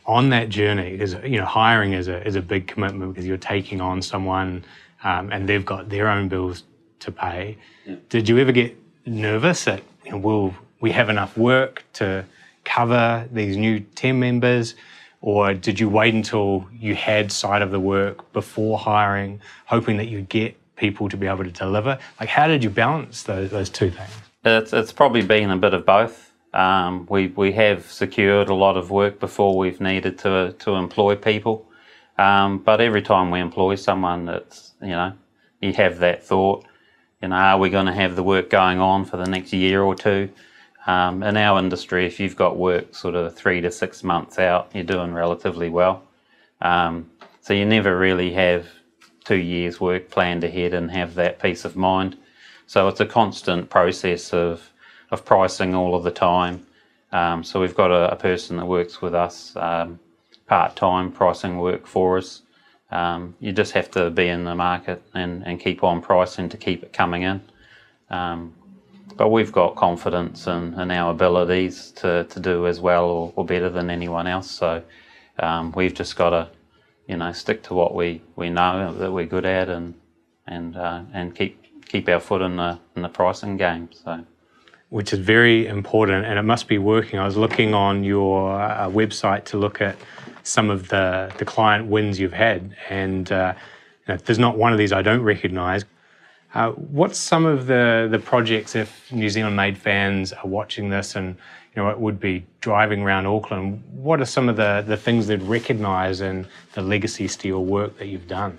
on 0.09 0.29
that 0.29 0.49
journey, 0.49 0.91
because 0.91 1.13
you 1.23 1.37
know, 1.37 1.45
hiring 1.45 1.93
is 1.93 2.07
a 2.07 2.25
is 2.27 2.35
a 2.35 2.41
big 2.41 2.65
commitment 2.65 3.13
because 3.13 3.27
you're 3.27 3.37
taking 3.37 3.79
on 3.79 4.01
someone 4.01 4.65
um, 5.03 5.31
and 5.31 5.47
they've 5.47 5.65
got 5.65 5.87
their 5.87 6.09
own 6.09 6.27
bills 6.27 6.63
to 6.99 7.11
pay. 7.11 7.57
Yeah. 7.85 7.95
Did 8.09 8.27
you 8.27 8.39
ever 8.39 8.51
get 8.51 8.75
nervous 9.05 9.65
that 9.65 9.83
you 10.03 10.11
know, 10.11 10.17
will 10.17 10.55
we 10.81 10.91
have 10.91 11.09
enough 11.09 11.37
work 11.37 11.83
to 11.93 12.25
cover 12.63 13.27
these 13.31 13.57
new 13.57 13.79
team 13.79 14.19
members? 14.19 14.75
Or 15.21 15.53
did 15.53 15.79
you 15.79 15.89
wait 15.89 16.13
until 16.13 16.67
you 16.71 16.95
had 16.95 17.31
sight 17.31 17.61
of 17.61 17.71
the 17.71 17.79
work 17.79 18.31
before 18.31 18.77
hiring, 18.77 19.41
hoping 19.65 19.97
that 19.97 20.05
you'd 20.05 20.29
get 20.29 20.55
people 20.77 21.09
to 21.09 21.17
be 21.17 21.27
able 21.27 21.43
to 21.43 21.51
deliver? 21.51 21.99
Like, 22.19 22.29
how 22.29 22.47
did 22.47 22.63
you 22.63 22.69
balance 22.69 23.23
those, 23.23 23.51
those 23.51 23.69
two 23.69 23.91
things? 23.91 24.11
It's, 24.45 24.71
it's 24.71 24.93
probably 24.93 25.21
been 25.21 25.51
a 25.51 25.57
bit 25.57 25.73
of 25.73 25.85
both. 25.85 26.31
Um, 26.53 27.05
we, 27.09 27.27
we 27.27 27.51
have 27.51 27.91
secured 27.91 28.49
a 28.49 28.53
lot 28.53 28.77
of 28.77 28.89
work 28.89 29.19
before 29.19 29.57
we've 29.57 29.81
needed 29.81 30.17
to, 30.19 30.55
to 30.59 30.71
employ 30.75 31.15
people. 31.15 31.69
Um, 32.19 32.57
but 32.57 32.81
every 32.81 33.01
time 33.01 33.31
we 33.31 33.39
employ 33.39 33.75
someone, 33.75 34.27
it's 34.27 34.73
you 34.81 34.89
know 34.89 35.13
you 35.61 35.71
have 35.73 35.99
that 35.99 36.23
thought. 36.23 36.65
You 37.21 37.29
know, 37.29 37.35
are 37.35 37.57
we 37.57 37.69
going 37.69 37.85
to 37.85 37.93
have 37.93 38.17
the 38.17 38.23
work 38.23 38.49
going 38.49 38.79
on 38.79 39.05
for 39.05 39.15
the 39.15 39.25
next 39.25 39.53
year 39.53 39.81
or 39.81 39.95
two? 39.95 40.29
Um, 40.87 41.23
in 41.23 41.37
our 41.37 41.59
industry, 41.59 42.05
if 42.05 42.19
you've 42.19 42.35
got 42.35 42.57
work 42.57 42.95
sort 42.95 43.15
of 43.15 43.35
three 43.35 43.61
to 43.61 43.71
six 43.71 44.03
months 44.03 44.39
out, 44.39 44.71
you're 44.73 44.83
doing 44.83 45.13
relatively 45.13 45.69
well. 45.69 46.03
Um, 46.61 47.09
so 47.41 47.53
you 47.53 47.65
never 47.65 47.97
really 47.97 48.33
have 48.33 48.67
two 49.25 49.37
years' 49.37 49.79
work 49.79 50.09
planned 50.09 50.43
ahead 50.43 50.73
and 50.73 50.91
have 50.91 51.15
that 51.15 51.39
peace 51.39 51.65
of 51.65 51.75
mind. 51.75 52.17
So 52.67 52.87
it's 52.87 52.99
a 52.99 53.05
constant 53.05 53.69
process 53.69 54.33
of 54.33 54.71
of 55.11 55.25
pricing 55.25 55.73
all 55.73 55.95
of 55.95 56.03
the 56.03 56.11
time. 56.11 56.65
Um, 57.11 57.43
so 57.43 57.59
we've 57.59 57.75
got 57.75 57.91
a, 57.91 58.11
a, 58.11 58.15
person 58.15 58.57
that 58.57 58.65
works 58.67 59.01
with 59.01 59.15
us 59.15 59.55
um, 59.55 59.99
part-time 60.45 61.11
pricing 61.11 61.57
work 61.57 61.87
for 61.87 62.19
us. 62.19 62.43
Um, 62.91 63.35
you 63.39 63.51
just 63.51 63.71
have 63.71 63.89
to 63.91 64.11
be 64.11 64.27
in 64.27 64.43
the 64.43 64.53
market 64.53 65.01
and, 65.15 65.43
and 65.45 65.59
keep 65.59 65.83
on 65.83 66.01
pricing 66.01 66.49
to 66.49 66.57
keep 66.57 66.83
it 66.83 66.93
coming 66.93 67.23
in. 67.23 67.41
Um, 68.11 68.53
but 69.19 69.31
we've 69.31 69.51
got 69.51 69.75
confidence 69.75 70.47
in, 70.47 70.79
in 70.79 70.89
our 70.91 71.11
abilities 71.11 71.91
to, 71.91 72.23
to 72.29 72.39
do 72.39 72.67
as 72.67 72.79
well 72.79 73.03
or, 73.03 73.33
or 73.35 73.43
better 73.45 73.69
than 73.69 73.89
anyone 73.89 74.27
else. 74.27 74.49
So 74.49 74.81
um, 75.39 75.73
we've 75.73 75.93
just 75.93 76.15
got 76.15 76.29
to, 76.29 76.49
you 77.05 77.17
know, 77.17 77.33
stick 77.33 77.61
to 77.63 77.73
what 77.73 77.93
we, 77.93 78.21
we 78.37 78.49
know 78.49 78.93
that 78.93 79.11
we're 79.11 79.25
good 79.25 79.45
at 79.45 79.67
and 79.67 79.93
and 80.47 80.77
uh, 80.77 81.01
and 81.13 81.35
keep 81.35 81.85
keep 81.85 82.07
our 82.07 82.21
foot 82.21 82.41
in 82.41 82.55
the 82.55 82.79
in 82.95 83.01
the 83.01 83.09
pricing 83.09 83.57
game. 83.57 83.89
So 83.91 84.25
which 84.87 85.11
is 85.11 85.19
very 85.19 85.67
important 85.67 86.25
and 86.25 86.39
it 86.39 86.43
must 86.43 86.69
be 86.69 86.77
working. 86.77 87.19
I 87.19 87.25
was 87.25 87.35
looking 87.35 87.73
on 87.73 88.05
your 88.05 88.59
uh, 88.59 88.87
website 88.87 89.43
to 89.45 89.57
look 89.57 89.81
at 89.81 89.97
some 90.43 90.69
of 90.69 90.87
the, 90.87 91.29
the 91.37 91.45
client 91.45 91.87
wins 91.87 92.21
you've 92.21 92.39
had, 92.47 92.73
and 92.89 93.29
uh, 93.33 93.53
you 94.07 94.13
know, 94.13 94.17
there's 94.25 94.39
not 94.39 94.57
one 94.57 94.71
of 94.71 94.77
these 94.77 94.93
I 94.93 95.01
don't 95.01 95.23
recognise. 95.23 95.83
Uh, 96.53 96.71
what's 96.71 97.19
some 97.19 97.45
of 97.45 97.67
the, 97.67 98.07
the 98.09 98.17
projects 98.17 98.75
if 98.75 99.11
New 99.11 99.29
Zealand 99.29 99.55
made 99.55 99.77
fans 99.77 100.33
are 100.33 100.47
watching 100.47 100.89
this 100.89 101.15
and 101.15 101.35
you 101.75 101.83
know 101.83 101.89
it 101.89 101.99
would 101.99 102.19
be 102.19 102.43
driving 102.59 103.03
around 103.03 103.27
Auckland? 103.27 103.83
What 103.91 104.19
are 104.19 104.25
some 104.25 104.49
of 104.49 104.55
the, 104.55 104.83
the 104.87 104.97
things 104.97 105.27
they'd 105.27 105.43
recognise 105.43 106.21
in 106.21 106.47
the 106.73 106.81
legacy 106.81 107.27
steel 107.27 107.65
work 107.65 107.97
that 107.99 108.07
you've 108.07 108.27
done? 108.27 108.57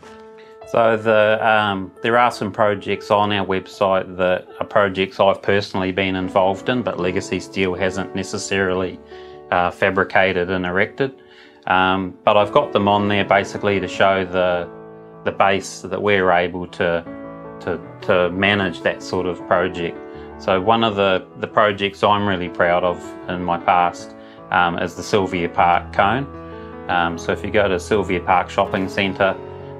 So 0.68 0.96
the, 0.96 1.44
um, 1.44 1.90
there 2.00 2.16
are 2.16 2.30
some 2.30 2.52
projects 2.52 3.10
on 3.10 3.32
our 3.32 3.44
website 3.44 4.16
that 4.18 4.46
are 4.60 4.66
projects 4.66 5.18
I've 5.18 5.42
personally 5.42 5.90
been 5.90 6.14
involved 6.14 6.68
in, 6.68 6.82
but 6.82 7.00
Legacy 7.00 7.40
Steel 7.40 7.74
hasn't 7.74 8.14
necessarily 8.14 9.00
uh, 9.50 9.72
fabricated 9.72 10.48
and 10.48 10.64
erected. 10.64 11.20
Um, 11.66 12.16
but 12.22 12.36
I've 12.36 12.52
got 12.52 12.72
them 12.72 12.86
on 12.86 13.08
there 13.08 13.24
basically 13.24 13.80
to 13.80 13.88
show 13.88 14.24
the 14.24 14.70
the 15.24 15.32
base 15.32 15.82
that 15.82 16.00
we're 16.00 16.30
able 16.30 16.66
to 16.66 17.04
to, 17.60 17.80
to 18.02 18.30
manage 18.30 18.82
that 18.82 19.02
sort 19.02 19.26
of 19.26 19.38
project. 19.46 19.98
So 20.40 20.60
one 20.60 20.84
of 20.84 20.96
the, 20.96 21.26
the 21.38 21.46
projects 21.46 22.02
I'm 22.02 22.26
really 22.26 22.48
proud 22.48 22.82
of 22.82 22.98
in 23.28 23.44
my 23.44 23.58
past 23.58 24.14
um, 24.50 24.78
is 24.78 24.94
the 24.94 25.02
Sylvia 25.02 25.48
Park 25.48 25.92
cone. 25.92 26.26
Um, 26.88 27.18
so 27.18 27.32
if 27.32 27.44
you 27.44 27.50
go 27.50 27.68
to 27.68 27.78
Sylvia 27.78 28.20
Park 28.20 28.50
Shopping 28.50 28.88
Centre, 28.88 29.36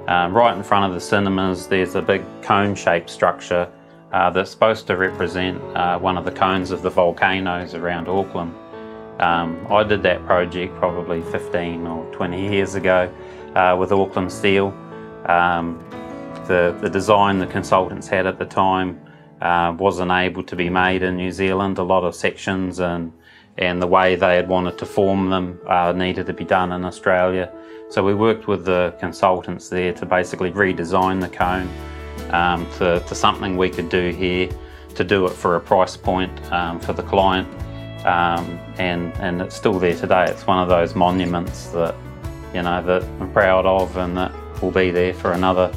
um, 0.07 0.33
right 0.33 0.55
in 0.55 0.63
front 0.63 0.85
of 0.85 0.93
the 0.93 1.01
cinemas, 1.01 1.67
there's 1.67 1.95
a 1.95 2.01
big 2.01 2.23
cone 2.41 2.75
shaped 2.75 3.09
structure 3.09 3.71
uh, 4.11 4.29
that's 4.29 4.51
supposed 4.51 4.87
to 4.87 4.97
represent 4.97 5.61
uh, 5.75 5.97
one 5.97 6.17
of 6.17 6.25
the 6.25 6.31
cones 6.31 6.71
of 6.71 6.81
the 6.81 6.89
volcanoes 6.89 7.73
around 7.73 8.07
Auckland. 8.07 8.53
Um, 9.19 9.65
I 9.69 9.83
did 9.83 10.03
that 10.03 10.25
project 10.25 10.75
probably 10.77 11.21
15 11.21 11.85
or 11.85 12.05
20 12.13 12.51
years 12.51 12.75
ago 12.75 13.13
uh, 13.55 13.75
with 13.79 13.91
Auckland 13.91 14.31
Steel. 14.31 14.67
Um, 15.27 15.83
the, 16.51 16.77
the 16.81 16.89
design 16.89 17.39
the 17.39 17.47
consultants 17.47 18.07
had 18.07 18.27
at 18.27 18.37
the 18.37 18.45
time 18.45 18.99
uh, 19.41 19.73
wasn't 19.77 20.11
able 20.11 20.43
to 20.43 20.55
be 20.55 20.69
made 20.69 21.01
in 21.01 21.15
New 21.15 21.31
Zealand. 21.31 21.77
A 21.77 21.83
lot 21.83 22.03
of 22.03 22.13
sections 22.13 22.79
and 22.79 23.13
and 23.57 23.81
the 23.81 23.87
way 23.87 24.15
they 24.15 24.35
had 24.37 24.47
wanted 24.47 24.77
to 24.77 24.85
form 24.85 25.29
them 25.29 25.59
uh, 25.67 25.91
needed 25.91 26.25
to 26.25 26.33
be 26.33 26.45
done 26.45 26.71
in 26.71 26.85
Australia. 26.85 27.51
So 27.89 28.03
we 28.03 28.13
worked 28.13 28.47
with 28.47 28.63
the 28.65 28.95
consultants 28.99 29.67
there 29.67 29.93
to 29.93 30.05
basically 30.05 30.51
redesign 30.51 31.19
the 31.19 31.27
cone 31.27 31.69
um, 32.31 32.65
to, 32.77 33.03
to, 33.07 33.13
something 33.13 33.57
we 33.57 33.69
could 33.69 33.89
do 33.89 34.11
here, 34.11 34.49
to 34.95 35.03
do 35.03 35.25
it 35.27 35.33
for 35.33 35.57
a 35.57 35.59
price 35.59 35.97
point 35.97 36.31
um, 36.53 36.79
for 36.79 36.93
the 36.93 37.03
client. 37.03 37.47
Um, 38.05 38.57
and, 38.77 39.13
and 39.17 39.41
it's 39.41 39.55
still 39.55 39.77
there 39.77 39.95
today. 39.95 40.25
It's 40.31 40.47
one 40.47 40.59
of 40.63 40.69
those 40.69 40.95
monuments 40.95 41.67
that, 41.71 41.93
you 42.53 42.61
know, 42.63 42.81
that 42.83 43.03
I'm 43.19 43.31
proud 43.33 43.65
of 43.65 43.97
and 43.97 44.15
that 44.17 44.31
will 44.61 44.71
be 44.71 44.91
there 44.91 45.13
for 45.13 45.33
another, 45.33 45.71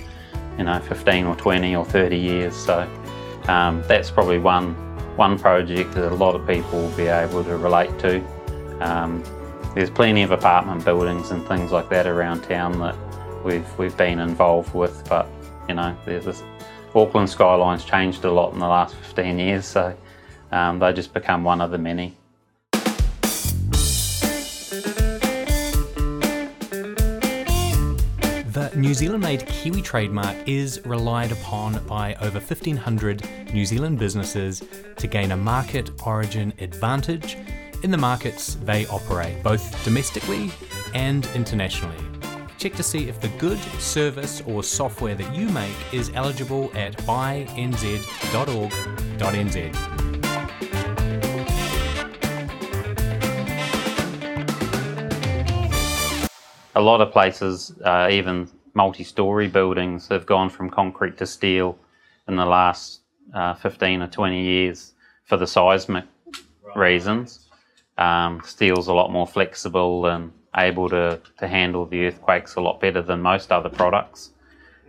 you 0.59 0.65
know, 0.65 0.81
15 0.81 1.27
or 1.27 1.37
20 1.37 1.77
or 1.77 1.85
30 1.85 2.17
years. 2.17 2.55
So 2.55 2.89
um, 3.49 3.83
that's 3.87 4.11
probably 4.11 4.39
one 4.39 4.75
one 5.17 5.39
project 5.39 5.93
that 5.93 6.11
a 6.11 6.15
lot 6.15 6.35
of 6.35 6.45
people 6.45 6.81
will 6.81 6.97
be 6.97 7.07
able 7.07 7.45
to 7.45 7.57
relate 7.57 7.97
to. 8.01 8.21
Um, 8.81 9.23
there's 9.75 9.91
plenty 9.91 10.23
of 10.23 10.33
apartment 10.33 10.85
buildings 10.85 11.31
and 11.31 11.47
things 11.47 11.71
like 11.71 11.89
that 11.91 12.07
around 12.07 12.43
town 12.43 12.79
that 12.81 12.97
we've 13.45 13.67
we've 13.79 13.97
been 13.97 14.19
involved 14.19 14.75
with, 14.75 15.09
but 15.09 15.29
you 15.69 15.75
know, 15.75 15.97
there's 16.05 16.25
this 16.25 16.43
Auckland 16.95 17.29
skyline's 17.29 17.85
changed 17.85 18.25
a 18.25 18.31
lot 18.31 18.53
in 18.53 18.59
the 18.59 18.69
last 18.69 18.95
15 18.97 19.39
years, 19.39 19.65
so 19.65 19.97
um, 20.53 20.79
they 20.79 20.93
just 20.93 21.13
become 21.13 21.43
one 21.45 21.61
of 21.61 21.71
the 21.71 21.79
many. 21.79 22.17
New 28.85 28.93
Zealand 28.93 29.23
made 29.23 29.47
Kiwi 29.47 29.81
trademark 29.81 30.37
is 30.47 30.85
relied 30.85 31.33
upon 31.33 31.83
by 31.87 32.15
over 32.17 32.39
1,500 32.39 33.27
New 33.55 33.65
Zealand 33.65 33.99
businesses 33.99 34.63
to 34.99 35.07
gain 35.07 35.33
a 35.33 35.37
market 35.39 35.91
origin 36.07 36.53
advantage 36.59 37.39
in 37.83 37.91
the 37.91 37.97
markets 37.97 38.57
they 38.57 38.85
operate, 38.89 39.43
both 39.43 39.83
domestically 39.85 40.51
and 40.93 41.27
internationally. 41.35 41.97
Check 42.59 42.75
to 42.75 42.83
see 42.83 43.09
if 43.09 43.19
the 43.23 43.29
good 43.39 43.59
service 43.81 44.43
or 44.43 44.63
software 44.63 45.15
that 45.15 45.35
you 45.35 45.49
make 45.49 45.75
is 45.91 46.11
eligible 46.13 46.71
at 46.75 46.95
buynz.org.nz. 46.99 48.05
a 56.77 56.81
lot 56.81 57.01
of 57.01 57.13
places, 57.13 57.73
uh, 57.85 58.09
even 58.11 58.49
multi-story 58.75 59.49
buildings 59.49 60.09
have 60.09 60.27
gone 60.27 60.51
from 60.51 60.69
concrete 60.69 61.17
to 61.19 61.27
steel 61.27 61.79
in 62.29 62.37
the 62.37 62.45
last 62.45 63.01
uh, 63.33 63.55
15 63.55 64.03
or 64.03 64.09
20 64.09 64.43
years 64.43 64.93
for 65.25 65.37
the 65.37 65.47
seismic 65.47 66.05
right. 66.63 66.77
reasons. 66.77 67.49
Um, 67.97 68.43
steel's 68.45 68.89
a 68.89 68.93
lot 68.93 69.13
more 69.13 69.27
flexible 69.27 70.07
and 70.07 70.33
able 70.57 70.89
to, 70.89 71.21
to 71.39 71.49
handle 71.49 71.87
the 71.87 72.07
earthquakes 72.07 72.57
a 72.57 72.61
lot 72.61 72.81
better 72.81 73.03
than 73.03 73.23
most 73.23 73.53
other 73.53 73.69
products. 73.69 74.31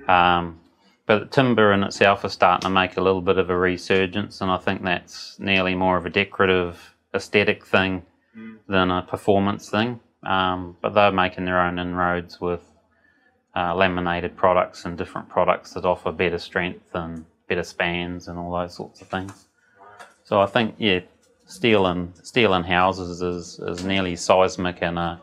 Um, 0.08 0.60
but 1.06 1.32
timber 1.32 1.72
in 1.72 1.84
itself 1.84 2.26
is 2.26 2.34
starting 2.34 2.62
to 2.62 2.70
make 2.70 2.98
a 2.98 3.02
little 3.02 3.22
bit 3.22 3.38
of 3.38 3.50
a 3.50 3.58
resurgence, 3.58 4.42
and 4.42 4.50
I 4.50 4.58
think 4.58 4.84
that's 4.84 5.40
nearly 5.40 5.76
more 5.76 5.98
of 5.98 6.06
a 6.06 6.10
decorative 6.10 6.96
aesthetic 7.14 7.64
thing 7.64 8.04
mm. 8.36 8.58
than 8.68 8.90
a 8.90 9.04
performance 9.04 9.70
thing. 9.70 10.00
Um, 10.24 10.76
but 10.82 10.96
they're 10.96 11.12
making 11.12 11.46
their 11.46 11.62
own 11.62 11.78
inroads 11.78 12.42
with 12.42 12.64
uh, 13.56 13.74
laminated 13.74 14.36
products 14.36 14.86
and 14.86 14.98
different 14.98 15.30
products 15.30 15.74
that 15.74 15.86
offer 15.86 16.12
better 16.12 16.38
strength 16.38 16.94
and 16.94 17.26
better 17.48 17.64
spans 17.64 18.28
and 18.28 18.38
all 18.38 18.52
those 18.52 18.76
sorts 18.76 19.02
of 19.02 19.08
things. 19.08 19.48
So 20.24 20.42
I 20.42 20.46
think 20.46 20.76
yeah, 20.78 21.00
steel 21.46 21.86
and 21.88 22.14
steel 22.24 22.54
in 22.56 22.64
houses 22.64 23.22
is, 23.22 23.60
is 23.60 23.84
nearly 23.84 24.16
seismic 24.16 24.82
in 24.82 24.98
a 24.98 25.22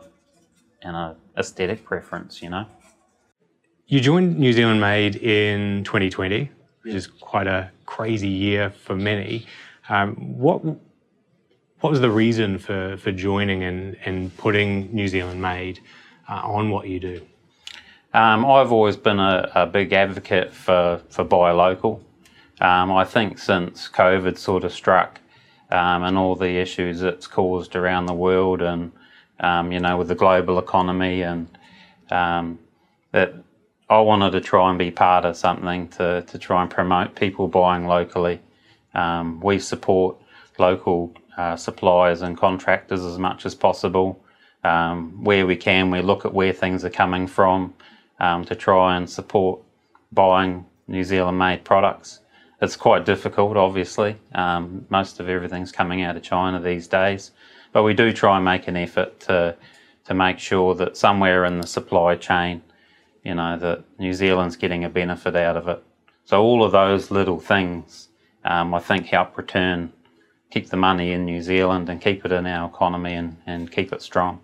in 0.81 0.95
a 0.95 1.15
aesthetic 1.37 1.83
preference, 1.85 2.41
you 2.41 2.49
know. 2.49 2.65
You 3.87 3.99
joined 3.99 4.37
New 4.37 4.53
Zealand 4.53 4.81
Made 4.81 5.17
in 5.17 5.83
2020, 5.83 6.49
which 6.83 6.93
is 6.93 7.07
quite 7.07 7.47
a 7.47 7.71
crazy 7.85 8.27
year 8.27 8.69
for 8.69 8.95
many. 8.95 9.45
Um, 9.89 10.15
what 10.37 10.63
what 11.81 11.89
was 11.89 11.99
the 11.99 12.09
reason 12.09 12.57
for, 12.57 12.95
for 12.95 13.11
joining 13.11 13.63
and, 13.63 13.97
and 14.05 14.35
putting 14.37 14.93
New 14.95 15.09
Zealand 15.09 15.41
Made 15.41 15.81
uh, 16.29 16.41
on 16.43 16.69
what 16.69 16.87
you 16.87 16.97
do? 16.97 17.21
Um, 18.15 18.45
I've 18.45 18.71
always 18.71 18.95
been 18.95 19.19
a, 19.19 19.51
a, 19.55 19.65
big 19.65 19.91
advocate 19.91 20.53
for, 20.53 21.01
for 21.09 21.23
buy 21.23 21.49
local. 21.51 22.03
Um, 22.61 22.91
I 22.91 23.05
think 23.05 23.39
since 23.39 23.89
COVID 23.89 24.37
sort 24.37 24.63
of 24.63 24.71
struck 24.71 25.19
um, 25.71 26.03
and 26.03 26.15
all 26.15 26.35
the 26.35 26.57
issues 26.59 27.01
it's 27.01 27.25
caused 27.25 27.75
around 27.75 28.05
the 28.05 28.13
world 28.13 28.61
and, 28.61 28.91
um, 29.39 29.71
you 29.71 29.79
know, 29.79 29.97
with 29.97 30.09
the 30.09 30.15
global 30.15 30.59
economy 30.59 31.23
and 31.23 31.57
um, 32.11 32.59
that 33.13 33.33
I 33.89 33.99
wanted 33.99 34.31
to 34.31 34.41
try 34.41 34.69
and 34.69 34.77
be 34.77 34.91
part 34.91 35.25
of 35.25 35.35
something 35.35 35.87
to, 35.89 36.21
to 36.21 36.37
try 36.37 36.61
and 36.61 36.69
promote 36.69 37.15
people 37.15 37.47
buying 37.47 37.87
locally. 37.87 38.39
Um, 38.93 39.39
we 39.41 39.57
support 39.57 40.17
local 40.59 41.15
uh, 41.35 41.55
suppliers 41.55 42.21
and 42.21 42.37
contractors 42.37 43.03
as 43.03 43.17
much 43.17 43.47
as 43.47 43.55
possible. 43.55 44.23
where 44.61 45.47
we 45.47 45.55
can, 45.55 45.89
we 45.89 46.03
look 46.03 46.25
at 46.25 46.33
where 46.35 46.53
things 46.53 46.85
are 46.85 46.91
coming 46.91 47.25
from 47.25 47.73
um, 48.23 48.45
to 48.45 48.55
try 48.55 48.95
and 48.95 49.09
support 49.09 49.59
buying 50.13 50.65
New 50.87 51.03
Zealand 51.03 51.37
made 51.37 51.65
products. 51.65 52.21
It's 52.61 52.77
quite 52.77 53.05
difficult, 53.05 53.57
obviously. 53.57 54.15
Um, 54.33 54.85
most 54.89 55.19
of 55.19 55.27
everything's 55.27 55.73
coming 55.73 56.03
out 56.03 56.15
of 56.15 56.23
China 56.23 56.61
these 56.61 56.87
days, 56.87 57.31
but 57.73 57.83
we 57.83 57.93
do 57.93 58.13
try 58.13 58.37
and 58.37 58.45
make 58.45 58.67
an 58.67 58.77
effort 58.77 59.19
to 59.21 59.55
to 60.05 60.13
make 60.13 60.37
sure 60.37 60.75
that 60.75 60.97
somewhere 60.97 61.45
in 61.45 61.61
the 61.61 61.67
supply 61.67 62.15
chain, 62.15 62.61
you 63.23 63.33
know, 63.35 63.57
that 63.57 63.83
New 63.99 64.13
Zealand's 64.13 64.57
getting 64.57 64.83
a 64.83 64.89
benefit 64.89 65.33
out 65.35 65.55
of 65.55 65.69
it. 65.69 65.81
So 66.25 66.41
all 66.41 66.61
of 66.61 66.73
those 66.73 67.09
little 67.09 67.39
things, 67.39 68.09
um, 68.43 68.73
I 68.73 68.79
think, 68.79 69.05
help 69.05 69.37
return, 69.37 69.93
keep 70.51 70.69
the 70.69 70.75
money 70.75 71.13
in 71.13 71.23
New 71.23 71.41
Zealand 71.41 71.87
and 71.89 72.01
keep 72.01 72.25
it 72.25 72.33
in 72.33 72.45
our 72.45 72.67
economy 72.67 73.13
and, 73.13 73.37
and 73.45 73.71
keep 73.71 73.93
it 73.93 74.01
strong. 74.01 74.41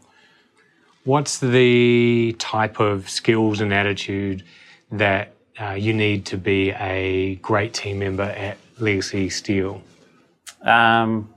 What's 1.10 1.40
the 1.40 2.36
type 2.38 2.80
of 2.80 3.10
skills 3.10 3.62
and 3.62 3.74
attitude 3.74 4.44
that 4.92 5.34
uh, 5.60 5.72
you 5.72 5.92
need 5.92 6.28
to 6.28 6.38
be 6.38 6.70
a 6.70 7.34
great 7.38 7.74
team 7.74 7.98
member 7.98 8.22
at 8.22 8.60
Legacy 8.78 9.32
Steel? 9.32 9.82
Um, 10.62 11.34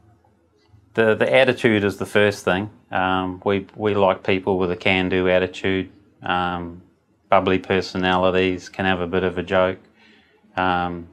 the 0.92 1.14
the 1.14 1.34
attitude 1.34 1.84
is 1.84 1.96
the 1.96 2.04
first 2.04 2.44
thing. 2.44 2.68
Um, 2.90 3.40
we 3.46 3.66
we 3.74 3.94
like 3.94 4.22
people 4.22 4.58
with 4.58 4.70
a 4.70 4.76
can-do 4.76 5.30
attitude, 5.30 5.88
um, 6.22 6.82
bubbly 7.30 7.58
personalities, 7.58 8.68
can 8.68 8.84
have 8.84 9.00
a 9.00 9.06
bit 9.06 9.24
of 9.24 9.38
a 9.38 9.42
joke. 9.42 9.78
Um, 10.54 11.08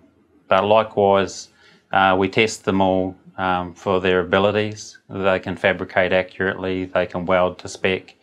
but 0.49 0.65
likewise, 0.65 1.47
uh, 1.93 2.13
we 2.19 2.27
test 2.27 2.65
them 2.65 2.81
all 2.81 3.15
um, 3.37 3.73
for 3.73 4.01
their 4.01 4.19
abilities. 4.19 4.97
They 5.09 5.39
can 5.39 5.55
fabricate 5.55 6.11
accurately. 6.11 6.83
They 6.83 7.05
can 7.05 7.25
weld 7.25 7.57
to 7.59 7.69
spec. 7.69 8.15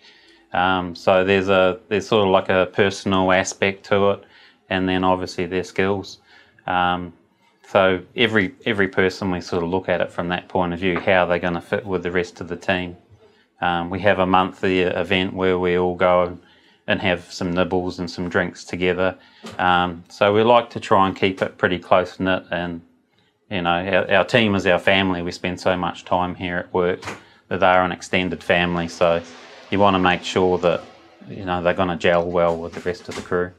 Um, 0.57 0.95
so 0.95 1.23
there's 1.23 1.51
a 1.51 1.79
there's 1.89 2.09
sort 2.09 2.25
of 2.25 2.31
like 2.31 2.49
a 2.49 2.71
personal 2.73 3.31
aspect 3.31 3.85
to 3.87 4.11
it, 4.13 4.25
and 4.71 4.89
then 4.89 5.05
obviously 5.05 5.45
their 5.45 5.65
skills. 5.65 6.19
Um, 6.67 7.13
so 7.69 8.01
every 8.17 8.55
every 8.65 8.89
person 8.89 9.31
we 9.31 9.43
sort 9.43 9.63
of 9.63 9.69
look 9.69 9.89
at 9.91 10.01
it 10.01 10.11
from 10.11 10.29
that 10.29 10.49
point 10.49 10.73
of 10.73 10.81
view, 10.81 10.99
how 10.99 11.25
are 11.25 11.27
they're 11.27 11.39
going 11.39 11.55
to 11.55 11.61
fit 11.61 11.85
with 11.85 12.03
the 12.03 12.11
rest 12.11 12.41
of 12.41 12.49
the 12.49 12.57
team. 12.57 12.97
Um, 13.61 13.91
we 13.91 14.01
have 14.01 14.19
a 14.19 14.27
monthly 14.27 14.81
event 14.81 15.35
where 15.35 15.59
we 15.59 15.77
all 15.77 15.95
go 15.95 16.39
and 16.87 17.01
have 17.03 17.31
some 17.31 17.53
nibbles 17.53 17.99
and 17.99 18.11
some 18.11 18.29
drinks 18.29 18.65
together. 18.65 19.17
Um, 19.59 20.05
so 20.09 20.33
we 20.33 20.43
like 20.43 20.71
to 20.71 20.81
try 20.81 21.07
and 21.07 21.17
keep 21.17 21.43
it 21.43 21.59
pretty 21.59 21.79
close 21.79 22.19
knit, 22.19 22.45
and 22.51 22.81
you 23.51 23.61
know 23.61 23.71
our, 23.71 24.11
our 24.11 24.25
team 24.25 24.55
is 24.55 24.67
our 24.67 24.79
family. 24.79 25.21
We 25.21 25.33
spend 25.33 25.61
so 25.61 25.77
much 25.77 26.07
time 26.07 26.35
here 26.35 26.57
at 26.57 26.73
work 26.73 27.05
that 27.49 27.61
they 27.61 27.67
are 27.67 27.85
an 27.85 27.93
extended 27.93 28.43
family. 28.43 28.89
So 28.89 29.21
you 29.71 29.79
want 29.79 29.95
to 29.95 29.99
make 29.99 30.23
sure 30.23 30.59
that 30.59 30.83
you 31.29 31.45
know 31.45 31.63
they're 31.63 31.75
going 31.75 31.89
to 31.89 31.97
gel 31.97 32.25
well 32.25 32.57
with 32.57 32.75
the 32.75 32.81
rest 32.81 33.09
of 33.09 33.15
the 33.15 33.23
crew. 33.23 33.51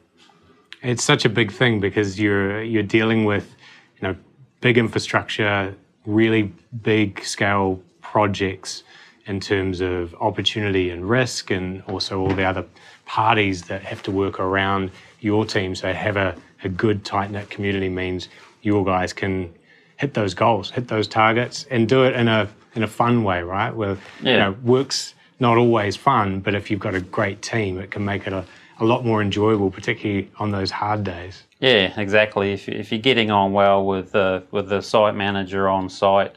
It's 0.82 1.04
such 1.04 1.26
a 1.26 1.30
big 1.30 1.52
thing 1.52 1.80
because 1.80 2.20
you're 2.20 2.62
you're 2.63 2.84
dealing 2.84 3.26
with 3.26 3.56
you 4.00 4.08
know 4.08 4.15
big 4.62 4.78
infrastructure, 4.78 5.76
really 6.06 6.54
big 6.82 7.24
scale 7.24 7.82
projects 8.02 8.84
in 9.26 9.39
terms 9.41 9.82
of 9.82 10.15
opportunity 10.22 10.89
and 10.89 11.10
risk, 11.10 11.52
and 11.52 11.84
also 11.84 12.20
all 12.20 12.32
the 12.34 12.43
other 12.43 12.65
parties 13.06 13.63
that 13.63 13.82
have 13.84 14.02
to 14.04 14.12
work 14.12 14.39
around 14.39 14.91
your 15.20 15.46
team. 15.46 15.76
So 15.76 15.91
have 15.91 16.15
a, 16.17 16.36
a 16.63 16.70
good 16.70 17.04
tight 17.04 17.32
knit 17.32 17.50
community 17.50 17.89
means 17.89 18.30
your 18.62 18.86
guys 18.86 19.12
can 19.13 19.54
hit 19.98 20.13
those 20.13 20.34
goals, 20.34 20.70
hit 20.72 20.88
those 20.88 21.08
targets, 21.08 21.65
and 21.70 21.89
do 21.89 22.04
it 22.06 22.15
in 22.15 22.28
a 22.28 22.48
in 22.76 22.84
a 22.84 22.88
fun 22.88 23.24
way, 23.24 23.41
right? 23.41 23.76
Where 23.76 23.98
Yeah. 24.22 24.32
you 24.32 24.38
know, 24.38 24.52
work's 24.63 25.15
not 25.39 25.58
always 25.58 25.95
fun, 25.95 26.39
but 26.39 26.56
if 26.56 26.71
you've 26.71 26.80
got 26.80 26.95
a 26.95 27.02
great 27.02 27.41
team, 27.41 27.80
it 27.80 27.91
can 27.91 28.04
make 28.04 28.28
it 28.28 28.34
a, 28.34 28.45
a 28.80 28.86
lot 28.86 29.06
more 29.06 29.21
enjoyable, 29.21 29.69
particularly 29.69 30.32
on 30.38 30.52
those 30.52 30.71
hard 30.71 31.04
days. 31.04 31.43
Yeah, 31.60 32.00
exactly. 32.00 32.54
If, 32.54 32.69
if 32.69 32.91
you're 32.91 33.02
getting 33.02 33.32
on 33.32 33.54
well 33.54 33.86
with 33.86 34.12
the 34.12 34.43
with 34.52 34.69
the 34.69 34.82
site 34.82 35.15
manager 35.15 35.67
on 35.67 35.89
site, 35.89 36.36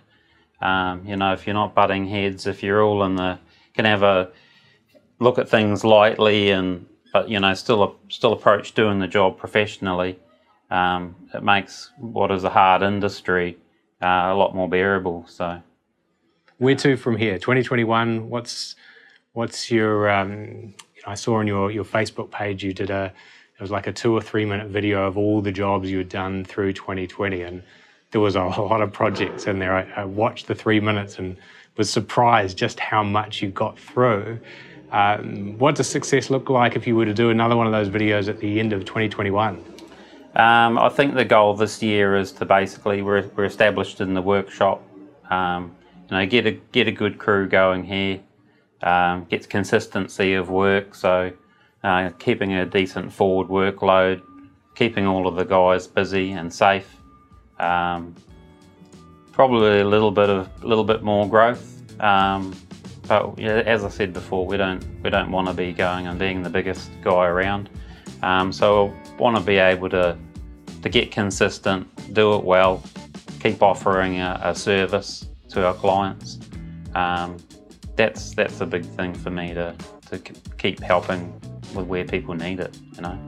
um, 0.60 1.06
you 1.06 1.16
know, 1.16 1.32
if 1.32 1.46
you're 1.46 1.54
not 1.54 1.74
butting 1.74 2.06
heads, 2.06 2.46
if 2.46 2.62
you're 2.62 2.82
all 2.82 3.04
in 3.04 3.16
the 3.16 3.38
can 3.74 3.84
have 3.84 4.02
a 4.02 4.30
look 5.18 5.38
at 5.38 5.48
things 5.48 5.84
lightly 5.84 6.50
and 6.50 6.86
but 7.12 7.28
you 7.28 7.40
know 7.40 7.54
still 7.54 7.96
still 8.08 8.32
approach 8.32 8.72
doing 8.72 8.98
the 8.98 9.06
job 9.08 9.36
professionally, 9.38 10.18
um, 10.70 11.14
it 11.34 11.42
makes 11.42 11.90
what 11.98 12.30
is 12.30 12.44
a 12.44 12.50
hard 12.50 12.82
industry 12.82 13.58
uh, 14.02 14.30
a 14.32 14.34
lot 14.34 14.54
more 14.54 14.68
bearable. 14.68 15.24
So 15.28 15.62
Where 16.58 16.74
to 16.76 16.96
from 16.96 17.16
here? 17.16 17.38
2021. 17.38 18.28
What's 18.30 18.76
what's 19.32 19.70
your? 19.70 20.10
Um, 20.10 20.74
you 20.94 21.02
know, 21.06 21.12
I 21.12 21.14
saw 21.14 21.36
on 21.36 21.46
your 21.46 21.70
your 21.70 21.84
Facebook 21.84 22.30
page 22.30 22.64
you 22.64 22.72
did 22.72 22.90
a. 22.90 23.12
It 23.58 23.62
was 23.62 23.70
like 23.70 23.86
a 23.86 23.92
two 23.92 24.14
or 24.14 24.22
three 24.22 24.46
minute 24.46 24.68
video 24.68 25.06
of 25.06 25.18
all 25.18 25.42
the 25.42 25.52
jobs 25.52 25.90
you 25.90 25.98
had 25.98 26.08
done 26.08 26.44
through 26.46 26.72
2020, 26.72 27.42
and 27.42 27.62
there 28.10 28.20
was 28.20 28.34
a 28.34 28.42
lot 28.42 28.80
of 28.80 28.92
projects 28.92 29.46
in 29.46 29.58
there. 29.58 29.74
I, 29.74 30.00
I 30.00 30.04
watched 30.04 30.46
the 30.46 30.54
three 30.54 30.80
minutes 30.80 31.18
and 31.18 31.36
was 31.76 31.90
surprised 31.90 32.56
just 32.56 32.80
how 32.80 33.02
much 33.02 33.42
you 33.42 33.50
got 33.50 33.78
through. 33.78 34.40
Um, 34.92 35.56
what 35.58 35.76
does 35.76 35.88
success 35.88 36.30
look 36.30 36.50
like 36.50 36.74
if 36.74 36.86
you 36.86 36.96
were 36.96 37.04
to 37.04 37.14
do 37.14 37.30
another 37.30 37.56
one 37.56 37.66
of 37.66 37.72
those 37.72 37.88
videos 37.88 38.28
at 38.28 38.40
the 38.40 38.58
end 38.58 38.72
of 38.72 38.84
2021? 38.84 39.62
Um, 40.34 40.78
I 40.78 40.88
think 40.88 41.14
the 41.14 41.24
goal 41.24 41.54
this 41.54 41.82
year 41.82 42.16
is 42.16 42.32
to 42.32 42.44
basically 42.44 43.02
we're, 43.02 43.28
we're 43.36 43.44
established 43.44 44.00
in 44.00 44.14
the 44.14 44.22
workshop. 44.22 44.82
Um, 45.30 45.76
you 46.08 46.16
know, 46.16 46.26
get 46.26 46.46
a 46.46 46.52
get 46.72 46.88
a 46.88 46.92
good 46.92 47.18
crew 47.18 47.48
going 47.48 47.84
here. 47.84 48.20
Um, 48.82 49.24
gets 49.24 49.46
consistency 49.46 50.34
of 50.34 50.48
work, 50.48 50.94
so 50.94 51.32
uh, 51.84 52.10
keeping 52.18 52.54
a 52.54 52.64
decent 52.64 53.12
forward 53.12 53.48
workload, 53.48 54.22
keeping 54.74 55.06
all 55.06 55.26
of 55.26 55.36
the 55.36 55.44
guys 55.44 55.86
busy 55.86 56.32
and 56.32 56.52
safe. 56.52 56.96
Um, 57.58 58.14
probably 59.32 59.80
a 59.80 59.84
little 59.84 60.10
bit 60.10 60.30
of 60.30 60.48
a 60.62 60.66
little 60.66 60.84
bit 60.84 61.02
more 61.02 61.28
growth. 61.28 61.66
Um, 62.00 62.56
but 63.06 63.38
as 63.40 63.84
I 63.84 63.88
said 63.88 64.12
before, 64.12 64.46
we 64.46 64.56
don't 64.56 64.84
we 65.02 65.10
don't 65.10 65.30
want 65.30 65.48
to 65.48 65.54
be 65.54 65.72
going 65.72 66.06
and 66.06 66.18
being 66.18 66.42
the 66.42 66.50
biggest 66.50 66.90
guy 67.02 67.26
around. 67.26 67.68
Um, 68.22 68.52
so 68.52 68.88
I 68.88 69.16
want 69.16 69.36
to 69.36 69.42
be 69.42 69.56
able 69.56 69.88
to 69.90 70.16
to 70.82 70.88
get 70.88 71.10
consistent, 71.10 72.14
do 72.14 72.34
it 72.34 72.44
well, 72.44 72.82
keep 73.40 73.62
offering 73.62 74.20
a, 74.20 74.40
a 74.42 74.54
service 74.54 75.26
to 75.48 75.66
our 75.66 75.74
clients. 75.74 76.38
Um, 76.94 77.36
that's 78.00 78.34
that's 78.34 78.62
a 78.62 78.66
big 78.66 78.84
thing 78.84 79.12
for 79.12 79.30
me 79.30 79.52
to 79.52 79.74
to 80.08 80.18
keep 80.56 80.80
helping 80.80 81.32
with 81.74 81.86
where 81.86 82.04
people 82.04 82.34
need 82.34 82.58
it. 82.58 82.76
You 82.96 83.02
know. 83.02 83.18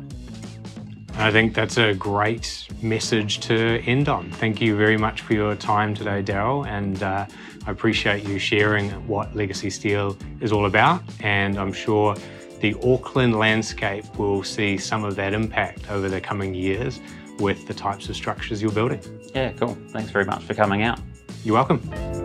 I 1.17 1.31
think 1.31 1.55
that's 1.55 1.77
a 1.77 1.93
great 1.93 2.69
message 2.81 3.41
to 3.41 3.83
end 3.83 4.09
on. 4.09 4.31
Thank 4.33 4.63
you 4.63 4.75
very 4.75 4.97
much 4.97 5.21
for 5.21 5.35
your 5.35 5.55
time 5.55 5.95
today, 5.95 6.23
Daryl, 6.23 6.67
and 6.67 7.03
uh, 7.03 7.27
I 7.67 7.71
appreciate 7.71 8.25
you 8.25 8.39
sharing 8.39 8.91
what 9.07 9.37
Legacy 9.37 9.69
Steel 9.69 10.17
is 10.41 10.53
all 10.53 10.65
about. 10.65 11.03
And 11.21 11.59
I'm 11.59 11.75
sure 11.75 12.17
the 12.61 12.75
Auckland 12.83 13.39
landscape 13.39 14.07
will 14.17 14.43
see 14.43 14.79
some 14.79 15.05
of 15.05 15.17
that 15.17 15.35
impact 15.35 15.91
over 15.91 16.09
the 16.09 16.21
coming 16.21 16.55
years 16.55 16.99
with 17.39 17.67
the 17.67 17.75
types 17.75 18.09
of 18.09 18.17
structures 18.17 18.63
you're 18.63 18.73
building. 18.73 19.03
Yeah, 19.35 19.53
cool. 19.53 19.77
Thanks 19.89 20.11
very 20.11 20.25
much 20.25 20.43
for 20.45 20.55
coming 20.55 20.83
out. 20.83 20.99
You're 21.45 21.57
welcome. 21.57 22.22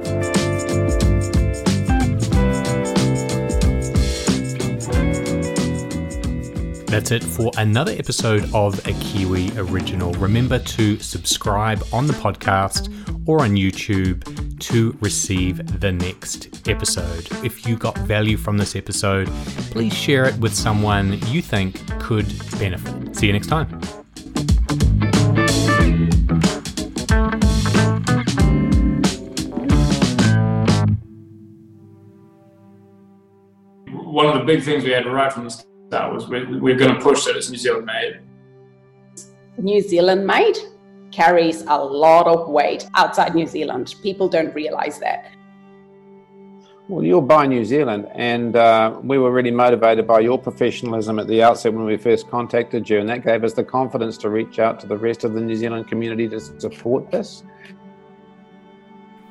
That's 6.88 7.12
it 7.12 7.22
for 7.22 7.52
another 7.58 7.92
episode 7.92 8.50
of 8.54 8.80
a 8.88 8.94
Kiwi 8.94 9.52
Original. 9.58 10.14
Remember 10.14 10.58
to 10.58 10.98
subscribe 11.00 11.84
on 11.92 12.08
the 12.08 12.14
podcast 12.14 12.88
or 13.28 13.42
on 13.42 13.52
YouTube 13.52 14.24
to 14.62 14.98
receive 15.02 15.82
the 15.82 15.92
next 15.92 16.66
episode. 16.70 17.28
If 17.44 17.68
you 17.68 17.76
got 17.76 17.98
value 18.00 18.38
from 18.38 18.58
this 18.58 18.74
episode, 18.76 19.28
please 19.70 19.94
share 19.94 20.26
it 20.26 20.38
with 20.38 20.56
someone 20.56 21.20
you 21.28 21.42
think 21.42 21.86
could 22.00 22.28
benefit. 22.58 23.16
See 23.18 23.28
you 23.28 23.34
next 23.34 23.48
time. 23.48 23.82
one 34.18 34.26
of 34.26 34.34
the 34.34 34.44
big 34.46 34.64
things 34.64 34.84
we 34.84 34.90
had 34.90 35.06
right 35.06 35.32
from 35.32 35.44
the 35.44 35.77
start 35.88 36.14
was 36.14 36.28
we, 36.28 36.44
we're 36.60 36.76
going 36.76 36.94
to 36.94 37.02
push 37.02 37.26
that 37.26 37.36
it's 37.36 37.50
New 37.50 37.58
Zealand 37.58 37.86
made. 37.86 38.20
New 39.58 39.82
Zealand 39.82 40.26
made 40.26 40.58
carries 41.12 41.62
a 41.62 41.78
lot 41.78 42.28
of 42.28 42.50
weight 42.50 42.88
outside 42.96 43.34
New 43.34 43.48
Zealand. 43.48 43.96
People 44.04 44.28
don't 44.28 44.54
realize 44.54 45.00
that. 45.00 45.32
Well, 46.90 47.04
you're 47.04 47.22
by 47.22 47.48
New 47.48 47.66
Zealand, 47.66 48.08
and 48.14 48.56
uh, 48.56 48.98
we 49.04 49.18
were 49.18 49.32
really 49.32 49.52
motivated 49.52 50.08
by 50.08 50.22
your 50.22 50.38
professionalism 50.38 51.20
at 51.20 51.28
the 51.28 51.44
outset 51.44 51.74
when 51.74 51.84
we 51.84 51.98
first 51.98 52.30
contacted 52.30 52.90
you, 52.90 53.00
and 53.00 53.10
that 53.10 53.26
gave 53.26 53.44
us 53.44 53.52
the 53.54 53.64
confidence 53.64 54.18
to 54.20 54.30
reach 54.30 54.60
out 54.60 54.80
to 54.82 54.88
the 54.88 54.96
rest 54.96 55.26
of 55.26 55.34
the 55.34 55.42
New 55.42 55.56
Zealand 55.56 55.90
community 55.90 56.30
to 56.30 56.40
support 56.40 57.12
this. 57.12 57.44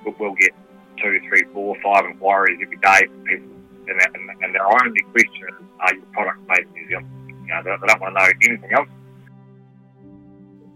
we'll, 0.05 0.15
we'll 0.19 0.35
get 0.35 0.51
two, 0.99 1.19
three, 1.29 1.45
four, 1.55 1.77
five 1.83 2.05
inquiries 2.05 2.59
every 2.63 2.77
day 2.77 3.07
from 3.07 3.25
people, 3.25 3.56
and, 3.89 4.01
that, 4.01 4.11
and, 4.15 4.31
and 4.43 4.55
their 4.55 4.67
only 4.67 5.01
question 5.13 5.49
is, 5.49 5.67
"Are 5.81 5.95
your 5.95 6.05
products 6.13 6.41
made 6.49 6.67
in 6.67 6.73
New 6.73 6.89
Zealand?" 6.89 7.09
You 7.29 7.55
know, 7.55 7.63
they, 7.65 7.71
they 7.71 7.87
don't 7.87 8.01
want 8.01 8.17
to 8.17 8.23
know 8.23 8.31
anything 8.49 8.73
else. 8.73 8.89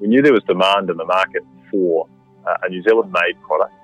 we 0.00 0.08
knew 0.08 0.22
there 0.22 0.32
was 0.32 0.44
demand 0.44 0.90
in 0.90 0.96
the 0.96 1.04
market 1.04 1.42
for 1.70 2.06
uh, 2.46 2.56
a 2.62 2.68
New 2.68 2.82
Zealand 2.82 3.12
made 3.12 3.40
product, 3.42 3.74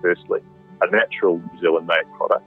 firstly, 0.00 0.40
a 0.80 0.90
natural 0.90 1.38
New 1.38 1.60
Zealand 1.60 1.86
made 1.86 2.04
product. 2.16 2.44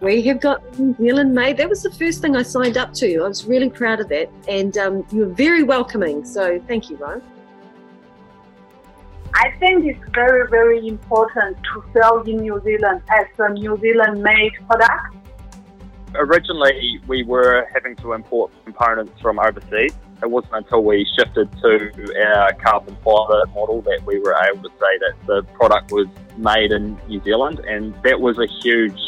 We 0.00 0.22
have 0.22 0.40
got 0.40 0.78
New 0.78 0.94
Zealand 0.96 1.34
made. 1.34 1.58
That 1.58 1.68
was 1.68 1.82
the 1.82 1.90
first 1.90 2.22
thing 2.22 2.34
I 2.34 2.42
signed 2.42 2.78
up 2.78 2.94
to. 2.94 3.22
I 3.22 3.28
was 3.28 3.44
really 3.44 3.68
proud 3.68 4.00
of 4.00 4.08
that. 4.08 4.30
And 4.48 4.78
um, 4.78 5.06
you 5.12 5.26
were 5.26 5.34
very 5.34 5.62
welcoming. 5.62 6.24
So 6.24 6.58
thank 6.66 6.88
you, 6.88 6.96
Ryan. 6.96 7.22
I 9.42 9.52
think 9.58 9.86
it's 9.86 10.14
very, 10.14 10.46
very 10.50 10.86
important 10.86 11.56
to 11.72 11.82
sell 11.94 12.20
in 12.24 12.42
New 12.42 12.60
Zealand 12.62 13.00
as 13.08 13.26
a 13.38 13.50
New 13.54 13.78
Zealand 13.80 14.22
made 14.22 14.52
product. 14.68 15.16
Originally, 16.14 17.00
we 17.06 17.22
were 17.22 17.66
having 17.72 17.96
to 17.96 18.12
import 18.12 18.52
components 18.64 19.18
from 19.22 19.38
overseas. 19.38 19.94
It 20.22 20.30
wasn't 20.30 20.52
until 20.56 20.84
we 20.84 21.06
shifted 21.18 21.50
to 21.62 22.26
our 22.34 22.52
carbon 22.52 22.94
fibre 23.02 23.46
model 23.54 23.80
that 23.82 24.02
we 24.04 24.18
were 24.18 24.36
able 24.46 24.62
to 24.68 24.68
say 24.78 24.98
that 24.98 25.14
the 25.26 25.42
product 25.54 25.90
was 25.90 26.08
made 26.36 26.70
in 26.70 27.00
New 27.08 27.22
Zealand, 27.24 27.60
and 27.60 27.94
that 28.02 28.20
was 28.20 28.36
a 28.38 28.46
huge. 28.62 29.00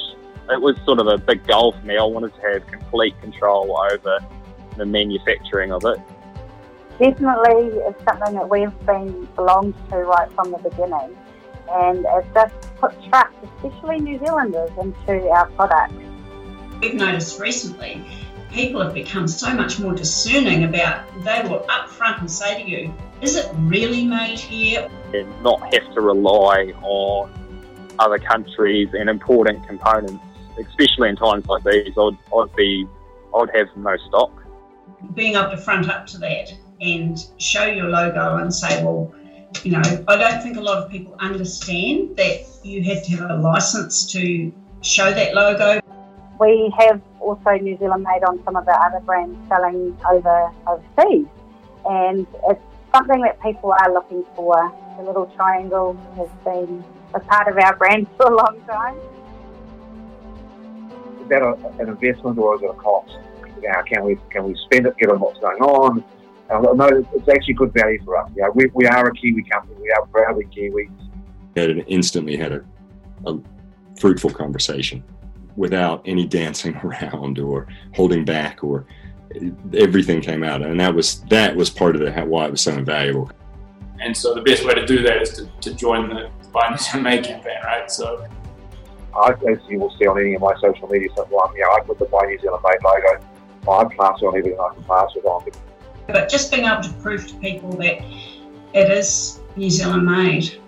It 0.49 0.63
was 0.63 0.77
sort 0.87 0.99
of 0.99 1.09
a 1.09 1.19
big 1.19 1.47
goal 1.47 1.73
for 1.73 1.85
me. 1.85 1.99
I 1.99 2.05
wanted 2.05 2.35
to 2.37 2.41
have 2.41 2.67
complete 2.69 3.21
control 3.21 3.79
over 3.93 4.19
the 4.79 4.87
manufacturing 4.87 5.73
of 5.73 5.85
it. 5.85 5.99
Definitely, 6.99 7.79
it's 7.81 8.05
something 8.05 8.35
that 8.35 8.49
we've 8.49 8.87
been 8.87 9.27
belonged 9.35 9.75
to 9.91 9.97
right 9.99 10.31
from 10.33 10.53
the 10.53 10.59
beginning, 10.59 11.17
and 11.71 12.05
it 12.05 12.27
just 12.35 12.55
put 12.77 12.93
trust, 13.05 13.35
especially 13.45 14.01
New 14.01 14.19
Zealanders, 14.19 14.71
into 14.81 15.29
our 15.29 15.47
product. 15.51 15.95
We've 16.81 16.95
noticed 16.95 17.41
recently 17.41 18.05
people 18.53 18.83
have 18.83 18.93
become 18.93 19.27
so 19.27 19.55
much 19.55 19.79
more 19.81 19.95
discerning 19.95 20.65
about 20.65 21.07
they 21.25 21.41
will 21.49 21.61
upfront 21.69 22.21
and 22.21 22.31
say 22.31 22.63
to 22.63 22.69
you, 22.69 22.95
is 23.21 23.37
it 23.37 23.51
really 23.57 24.05
made 24.05 24.39
here? 24.39 24.89
and 25.15 25.43
not 25.43 25.61
have 25.75 25.95
to 25.95 26.01
rely 26.01 26.73
on 26.83 27.31
other 27.99 28.19
countries 28.19 28.89
and 28.93 29.09
important 29.09 29.67
components, 29.67 30.23
especially 30.59 31.09
in 31.09 31.17
times 31.17 31.47
like 31.47 31.63
these. 31.65 31.93
I'd, 31.97 32.17
I'd 32.35 32.57
be, 32.57 32.87
I'd 33.35 33.51
have 33.55 33.69
no 33.77 33.97
stock. 34.09 34.33
Being 35.15 35.37
able 35.37 35.51
to 35.51 35.57
front 35.57 35.89
up 35.89 36.07
to 36.09 36.19
that 36.19 36.55
and 36.83 37.27
show 37.39 37.65
your 37.65 37.89
logo 37.89 38.37
and 38.37 38.53
say, 38.53 38.83
well, 38.85 39.15
you 39.63 39.71
know, 39.71 39.83
I 40.09 40.17
don't 40.17 40.43
think 40.43 40.57
a 40.57 40.61
lot 40.61 40.79
of 40.79 40.91
people 40.91 41.15
understand 41.21 42.17
that 42.17 42.45
you 42.65 42.83
have 42.83 43.05
to 43.05 43.17
have 43.17 43.31
a 43.31 43.37
license 43.37 44.11
to 44.13 44.53
show 44.83 45.13
that 45.13 45.35
logo. 45.35 45.81
We 46.41 46.75
have 46.79 47.01
also 47.21 47.51
New 47.51 47.79
Zealand 47.79 48.05
made 48.05 48.25
on 48.25 48.43
some 48.45 48.57
of 48.57 48.67
our 48.67 48.87
other 48.87 49.01
brands 49.05 49.39
selling 49.49 49.97
over 50.11 50.51
overseas, 50.67 51.27
and 51.85 52.27
it's 52.49 52.61
something 52.93 53.21
that 53.23 53.41
people 53.41 53.73
are 53.73 53.93
looking 53.93 54.25
for. 54.35 54.73
The 54.99 55.05
little 55.05 55.27
triangle 55.37 55.97
has 56.17 56.29
been 56.45 56.85
a 57.15 57.21
part 57.21 57.47
of 57.47 57.59
our 57.59 57.77
brand 57.77 58.09
for 58.17 58.27
a 58.27 58.37
long 58.37 58.61
time. 58.67 58.97
Is 61.23 61.29
that 61.29 61.43
a, 61.43 61.55
an 61.81 61.89
investment 61.89 62.39
or 62.39 62.57
is 62.57 62.63
it 62.63 62.71
a 62.71 62.75
cost? 62.75 63.17
You 63.63 63.69
know, 63.69 63.83
can 63.87 64.05
we 64.05 64.19
can 64.31 64.45
we 64.45 64.57
spend 64.57 64.87
it 64.87 64.97
given 64.97 65.21
what's 65.21 65.39
going 65.39 65.63
on? 65.63 66.05
Uh, 66.53 66.61
no, 66.75 67.05
it's 67.15 67.29
actually 67.29 67.55
good 67.55 67.73
value 67.73 68.03
for 68.05 68.17
us. 68.19 68.31
You 68.37 68.43
know, 68.43 68.51
we, 68.55 68.67
we 68.75 68.87
are 68.87 69.09
a 69.09 69.13
Kiwi 69.13 69.43
company. 69.45 69.77
We 69.81 69.91
are 69.91 70.05
proudly 70.07 70.47
Kiwi. 70.55 70.91
had 71.57 71.71
instantly 71.89 72.37
had 72.37 72.53
a 72.53 72.65
a 73.27 73.39
fruitful 73.99 74.31
conversation 74.31 75.03
without 75.57 76.03
any 76.07 76.27
dancing 76.27 76.77
around 76.85 77.39
or 77.39 77.67
holding 77.95 78.25
back 78.25 78.65
or 78.65 78.87
everything 79.75 80.21
came 80.21 80.43
out 80.43 80.61
and 80.61 80.79
that 80.79 80.95
was 80.95 81.23
that 81.31 81.55
was 81.57 81.71
part 81.71 81.97
of 81.97 82.03
the 82.03 82.13
why 82.23 82.45
it 82.45 82.51
was 82.51 82.61
so 82.61 82.73
invaluable 82.73 83.31
and 84.01 84.15
so 84.15 84.35
the 84.35 84.43
best 84.43 84.67
way 84.67 84.75
to 84.75 84.85
do 84.85 85.03
that 85.03 85.23
is 85.23 85.31
to, 85.31 85.47
to 85.61 85.75
join 85.75 86.09
the 86.09 86.31
Buy 86.53 86.69
New 86.69 86.77
Zealand 86.77 87.05
Made 87.05 87.25
campaign 87.25 87.57
right 87.65 87.91
so 87.91 88.27
I, 89.15 89.33
as 89.49 89.59
you 89.69 89.79
will 89.79 89.95
see 89.99 90.07
on 90.07 90.19
any 90.19 90.35
of 90.35 90.41
my 90.41 90.55
social 90.59 90.89
media 90.89 91.09
stuff, 91.13 91.29
like, 91.31 91.55
you 91.55 91.61
know, 91.61 91.71
I 91.71 91.81
put 91.81 91.99
the 91.99 92.07
Buy 92.07 92.25
New 92.25 92.39
Zealand 92.41 92.65
Made 92.65 92.83
logo. 92.83 93.23
I 93.61 93.85
plaster 93.85 93.95
classy 93.95 94.27
on 94.27 94.39
everything 94.39 94.59
I 94.59 94.75
can 94.75 94.85
plaster 94.85 95.19
it 95.19 95.27
on. 95.27 95.45
But 96.07 96.29
just 96.29 96.51
being 96.51 96.65
able 96.67 96.83
to 96.83 96.93
prove 96.95 97.27
to 97.29 97.35
people 97.37 97.73
that 97.77 98.03
it 98.75 98.91
is 98.91 99.41
New 99.57 99.71
Zealand 99.71 100.07
made 100.07 100.61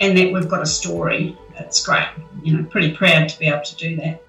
and 0.00 0.16
that 0.16 0.32
we've 0.32 0.48
got 0.48 0.62
a 0.62 0.66
story, 0.66 1.36
it's 1.56 1.84
great. 1.84 2.08
You 2.42 2.56
know, 2.56 2.64
pretty 2.64 2.94
proud 2.94 3.28
to 3.28 3.38
be 3.38 3.46
able 3.46 3.62
to 3.62 3.76
do 3.76 3.96
that. 3.96 4.22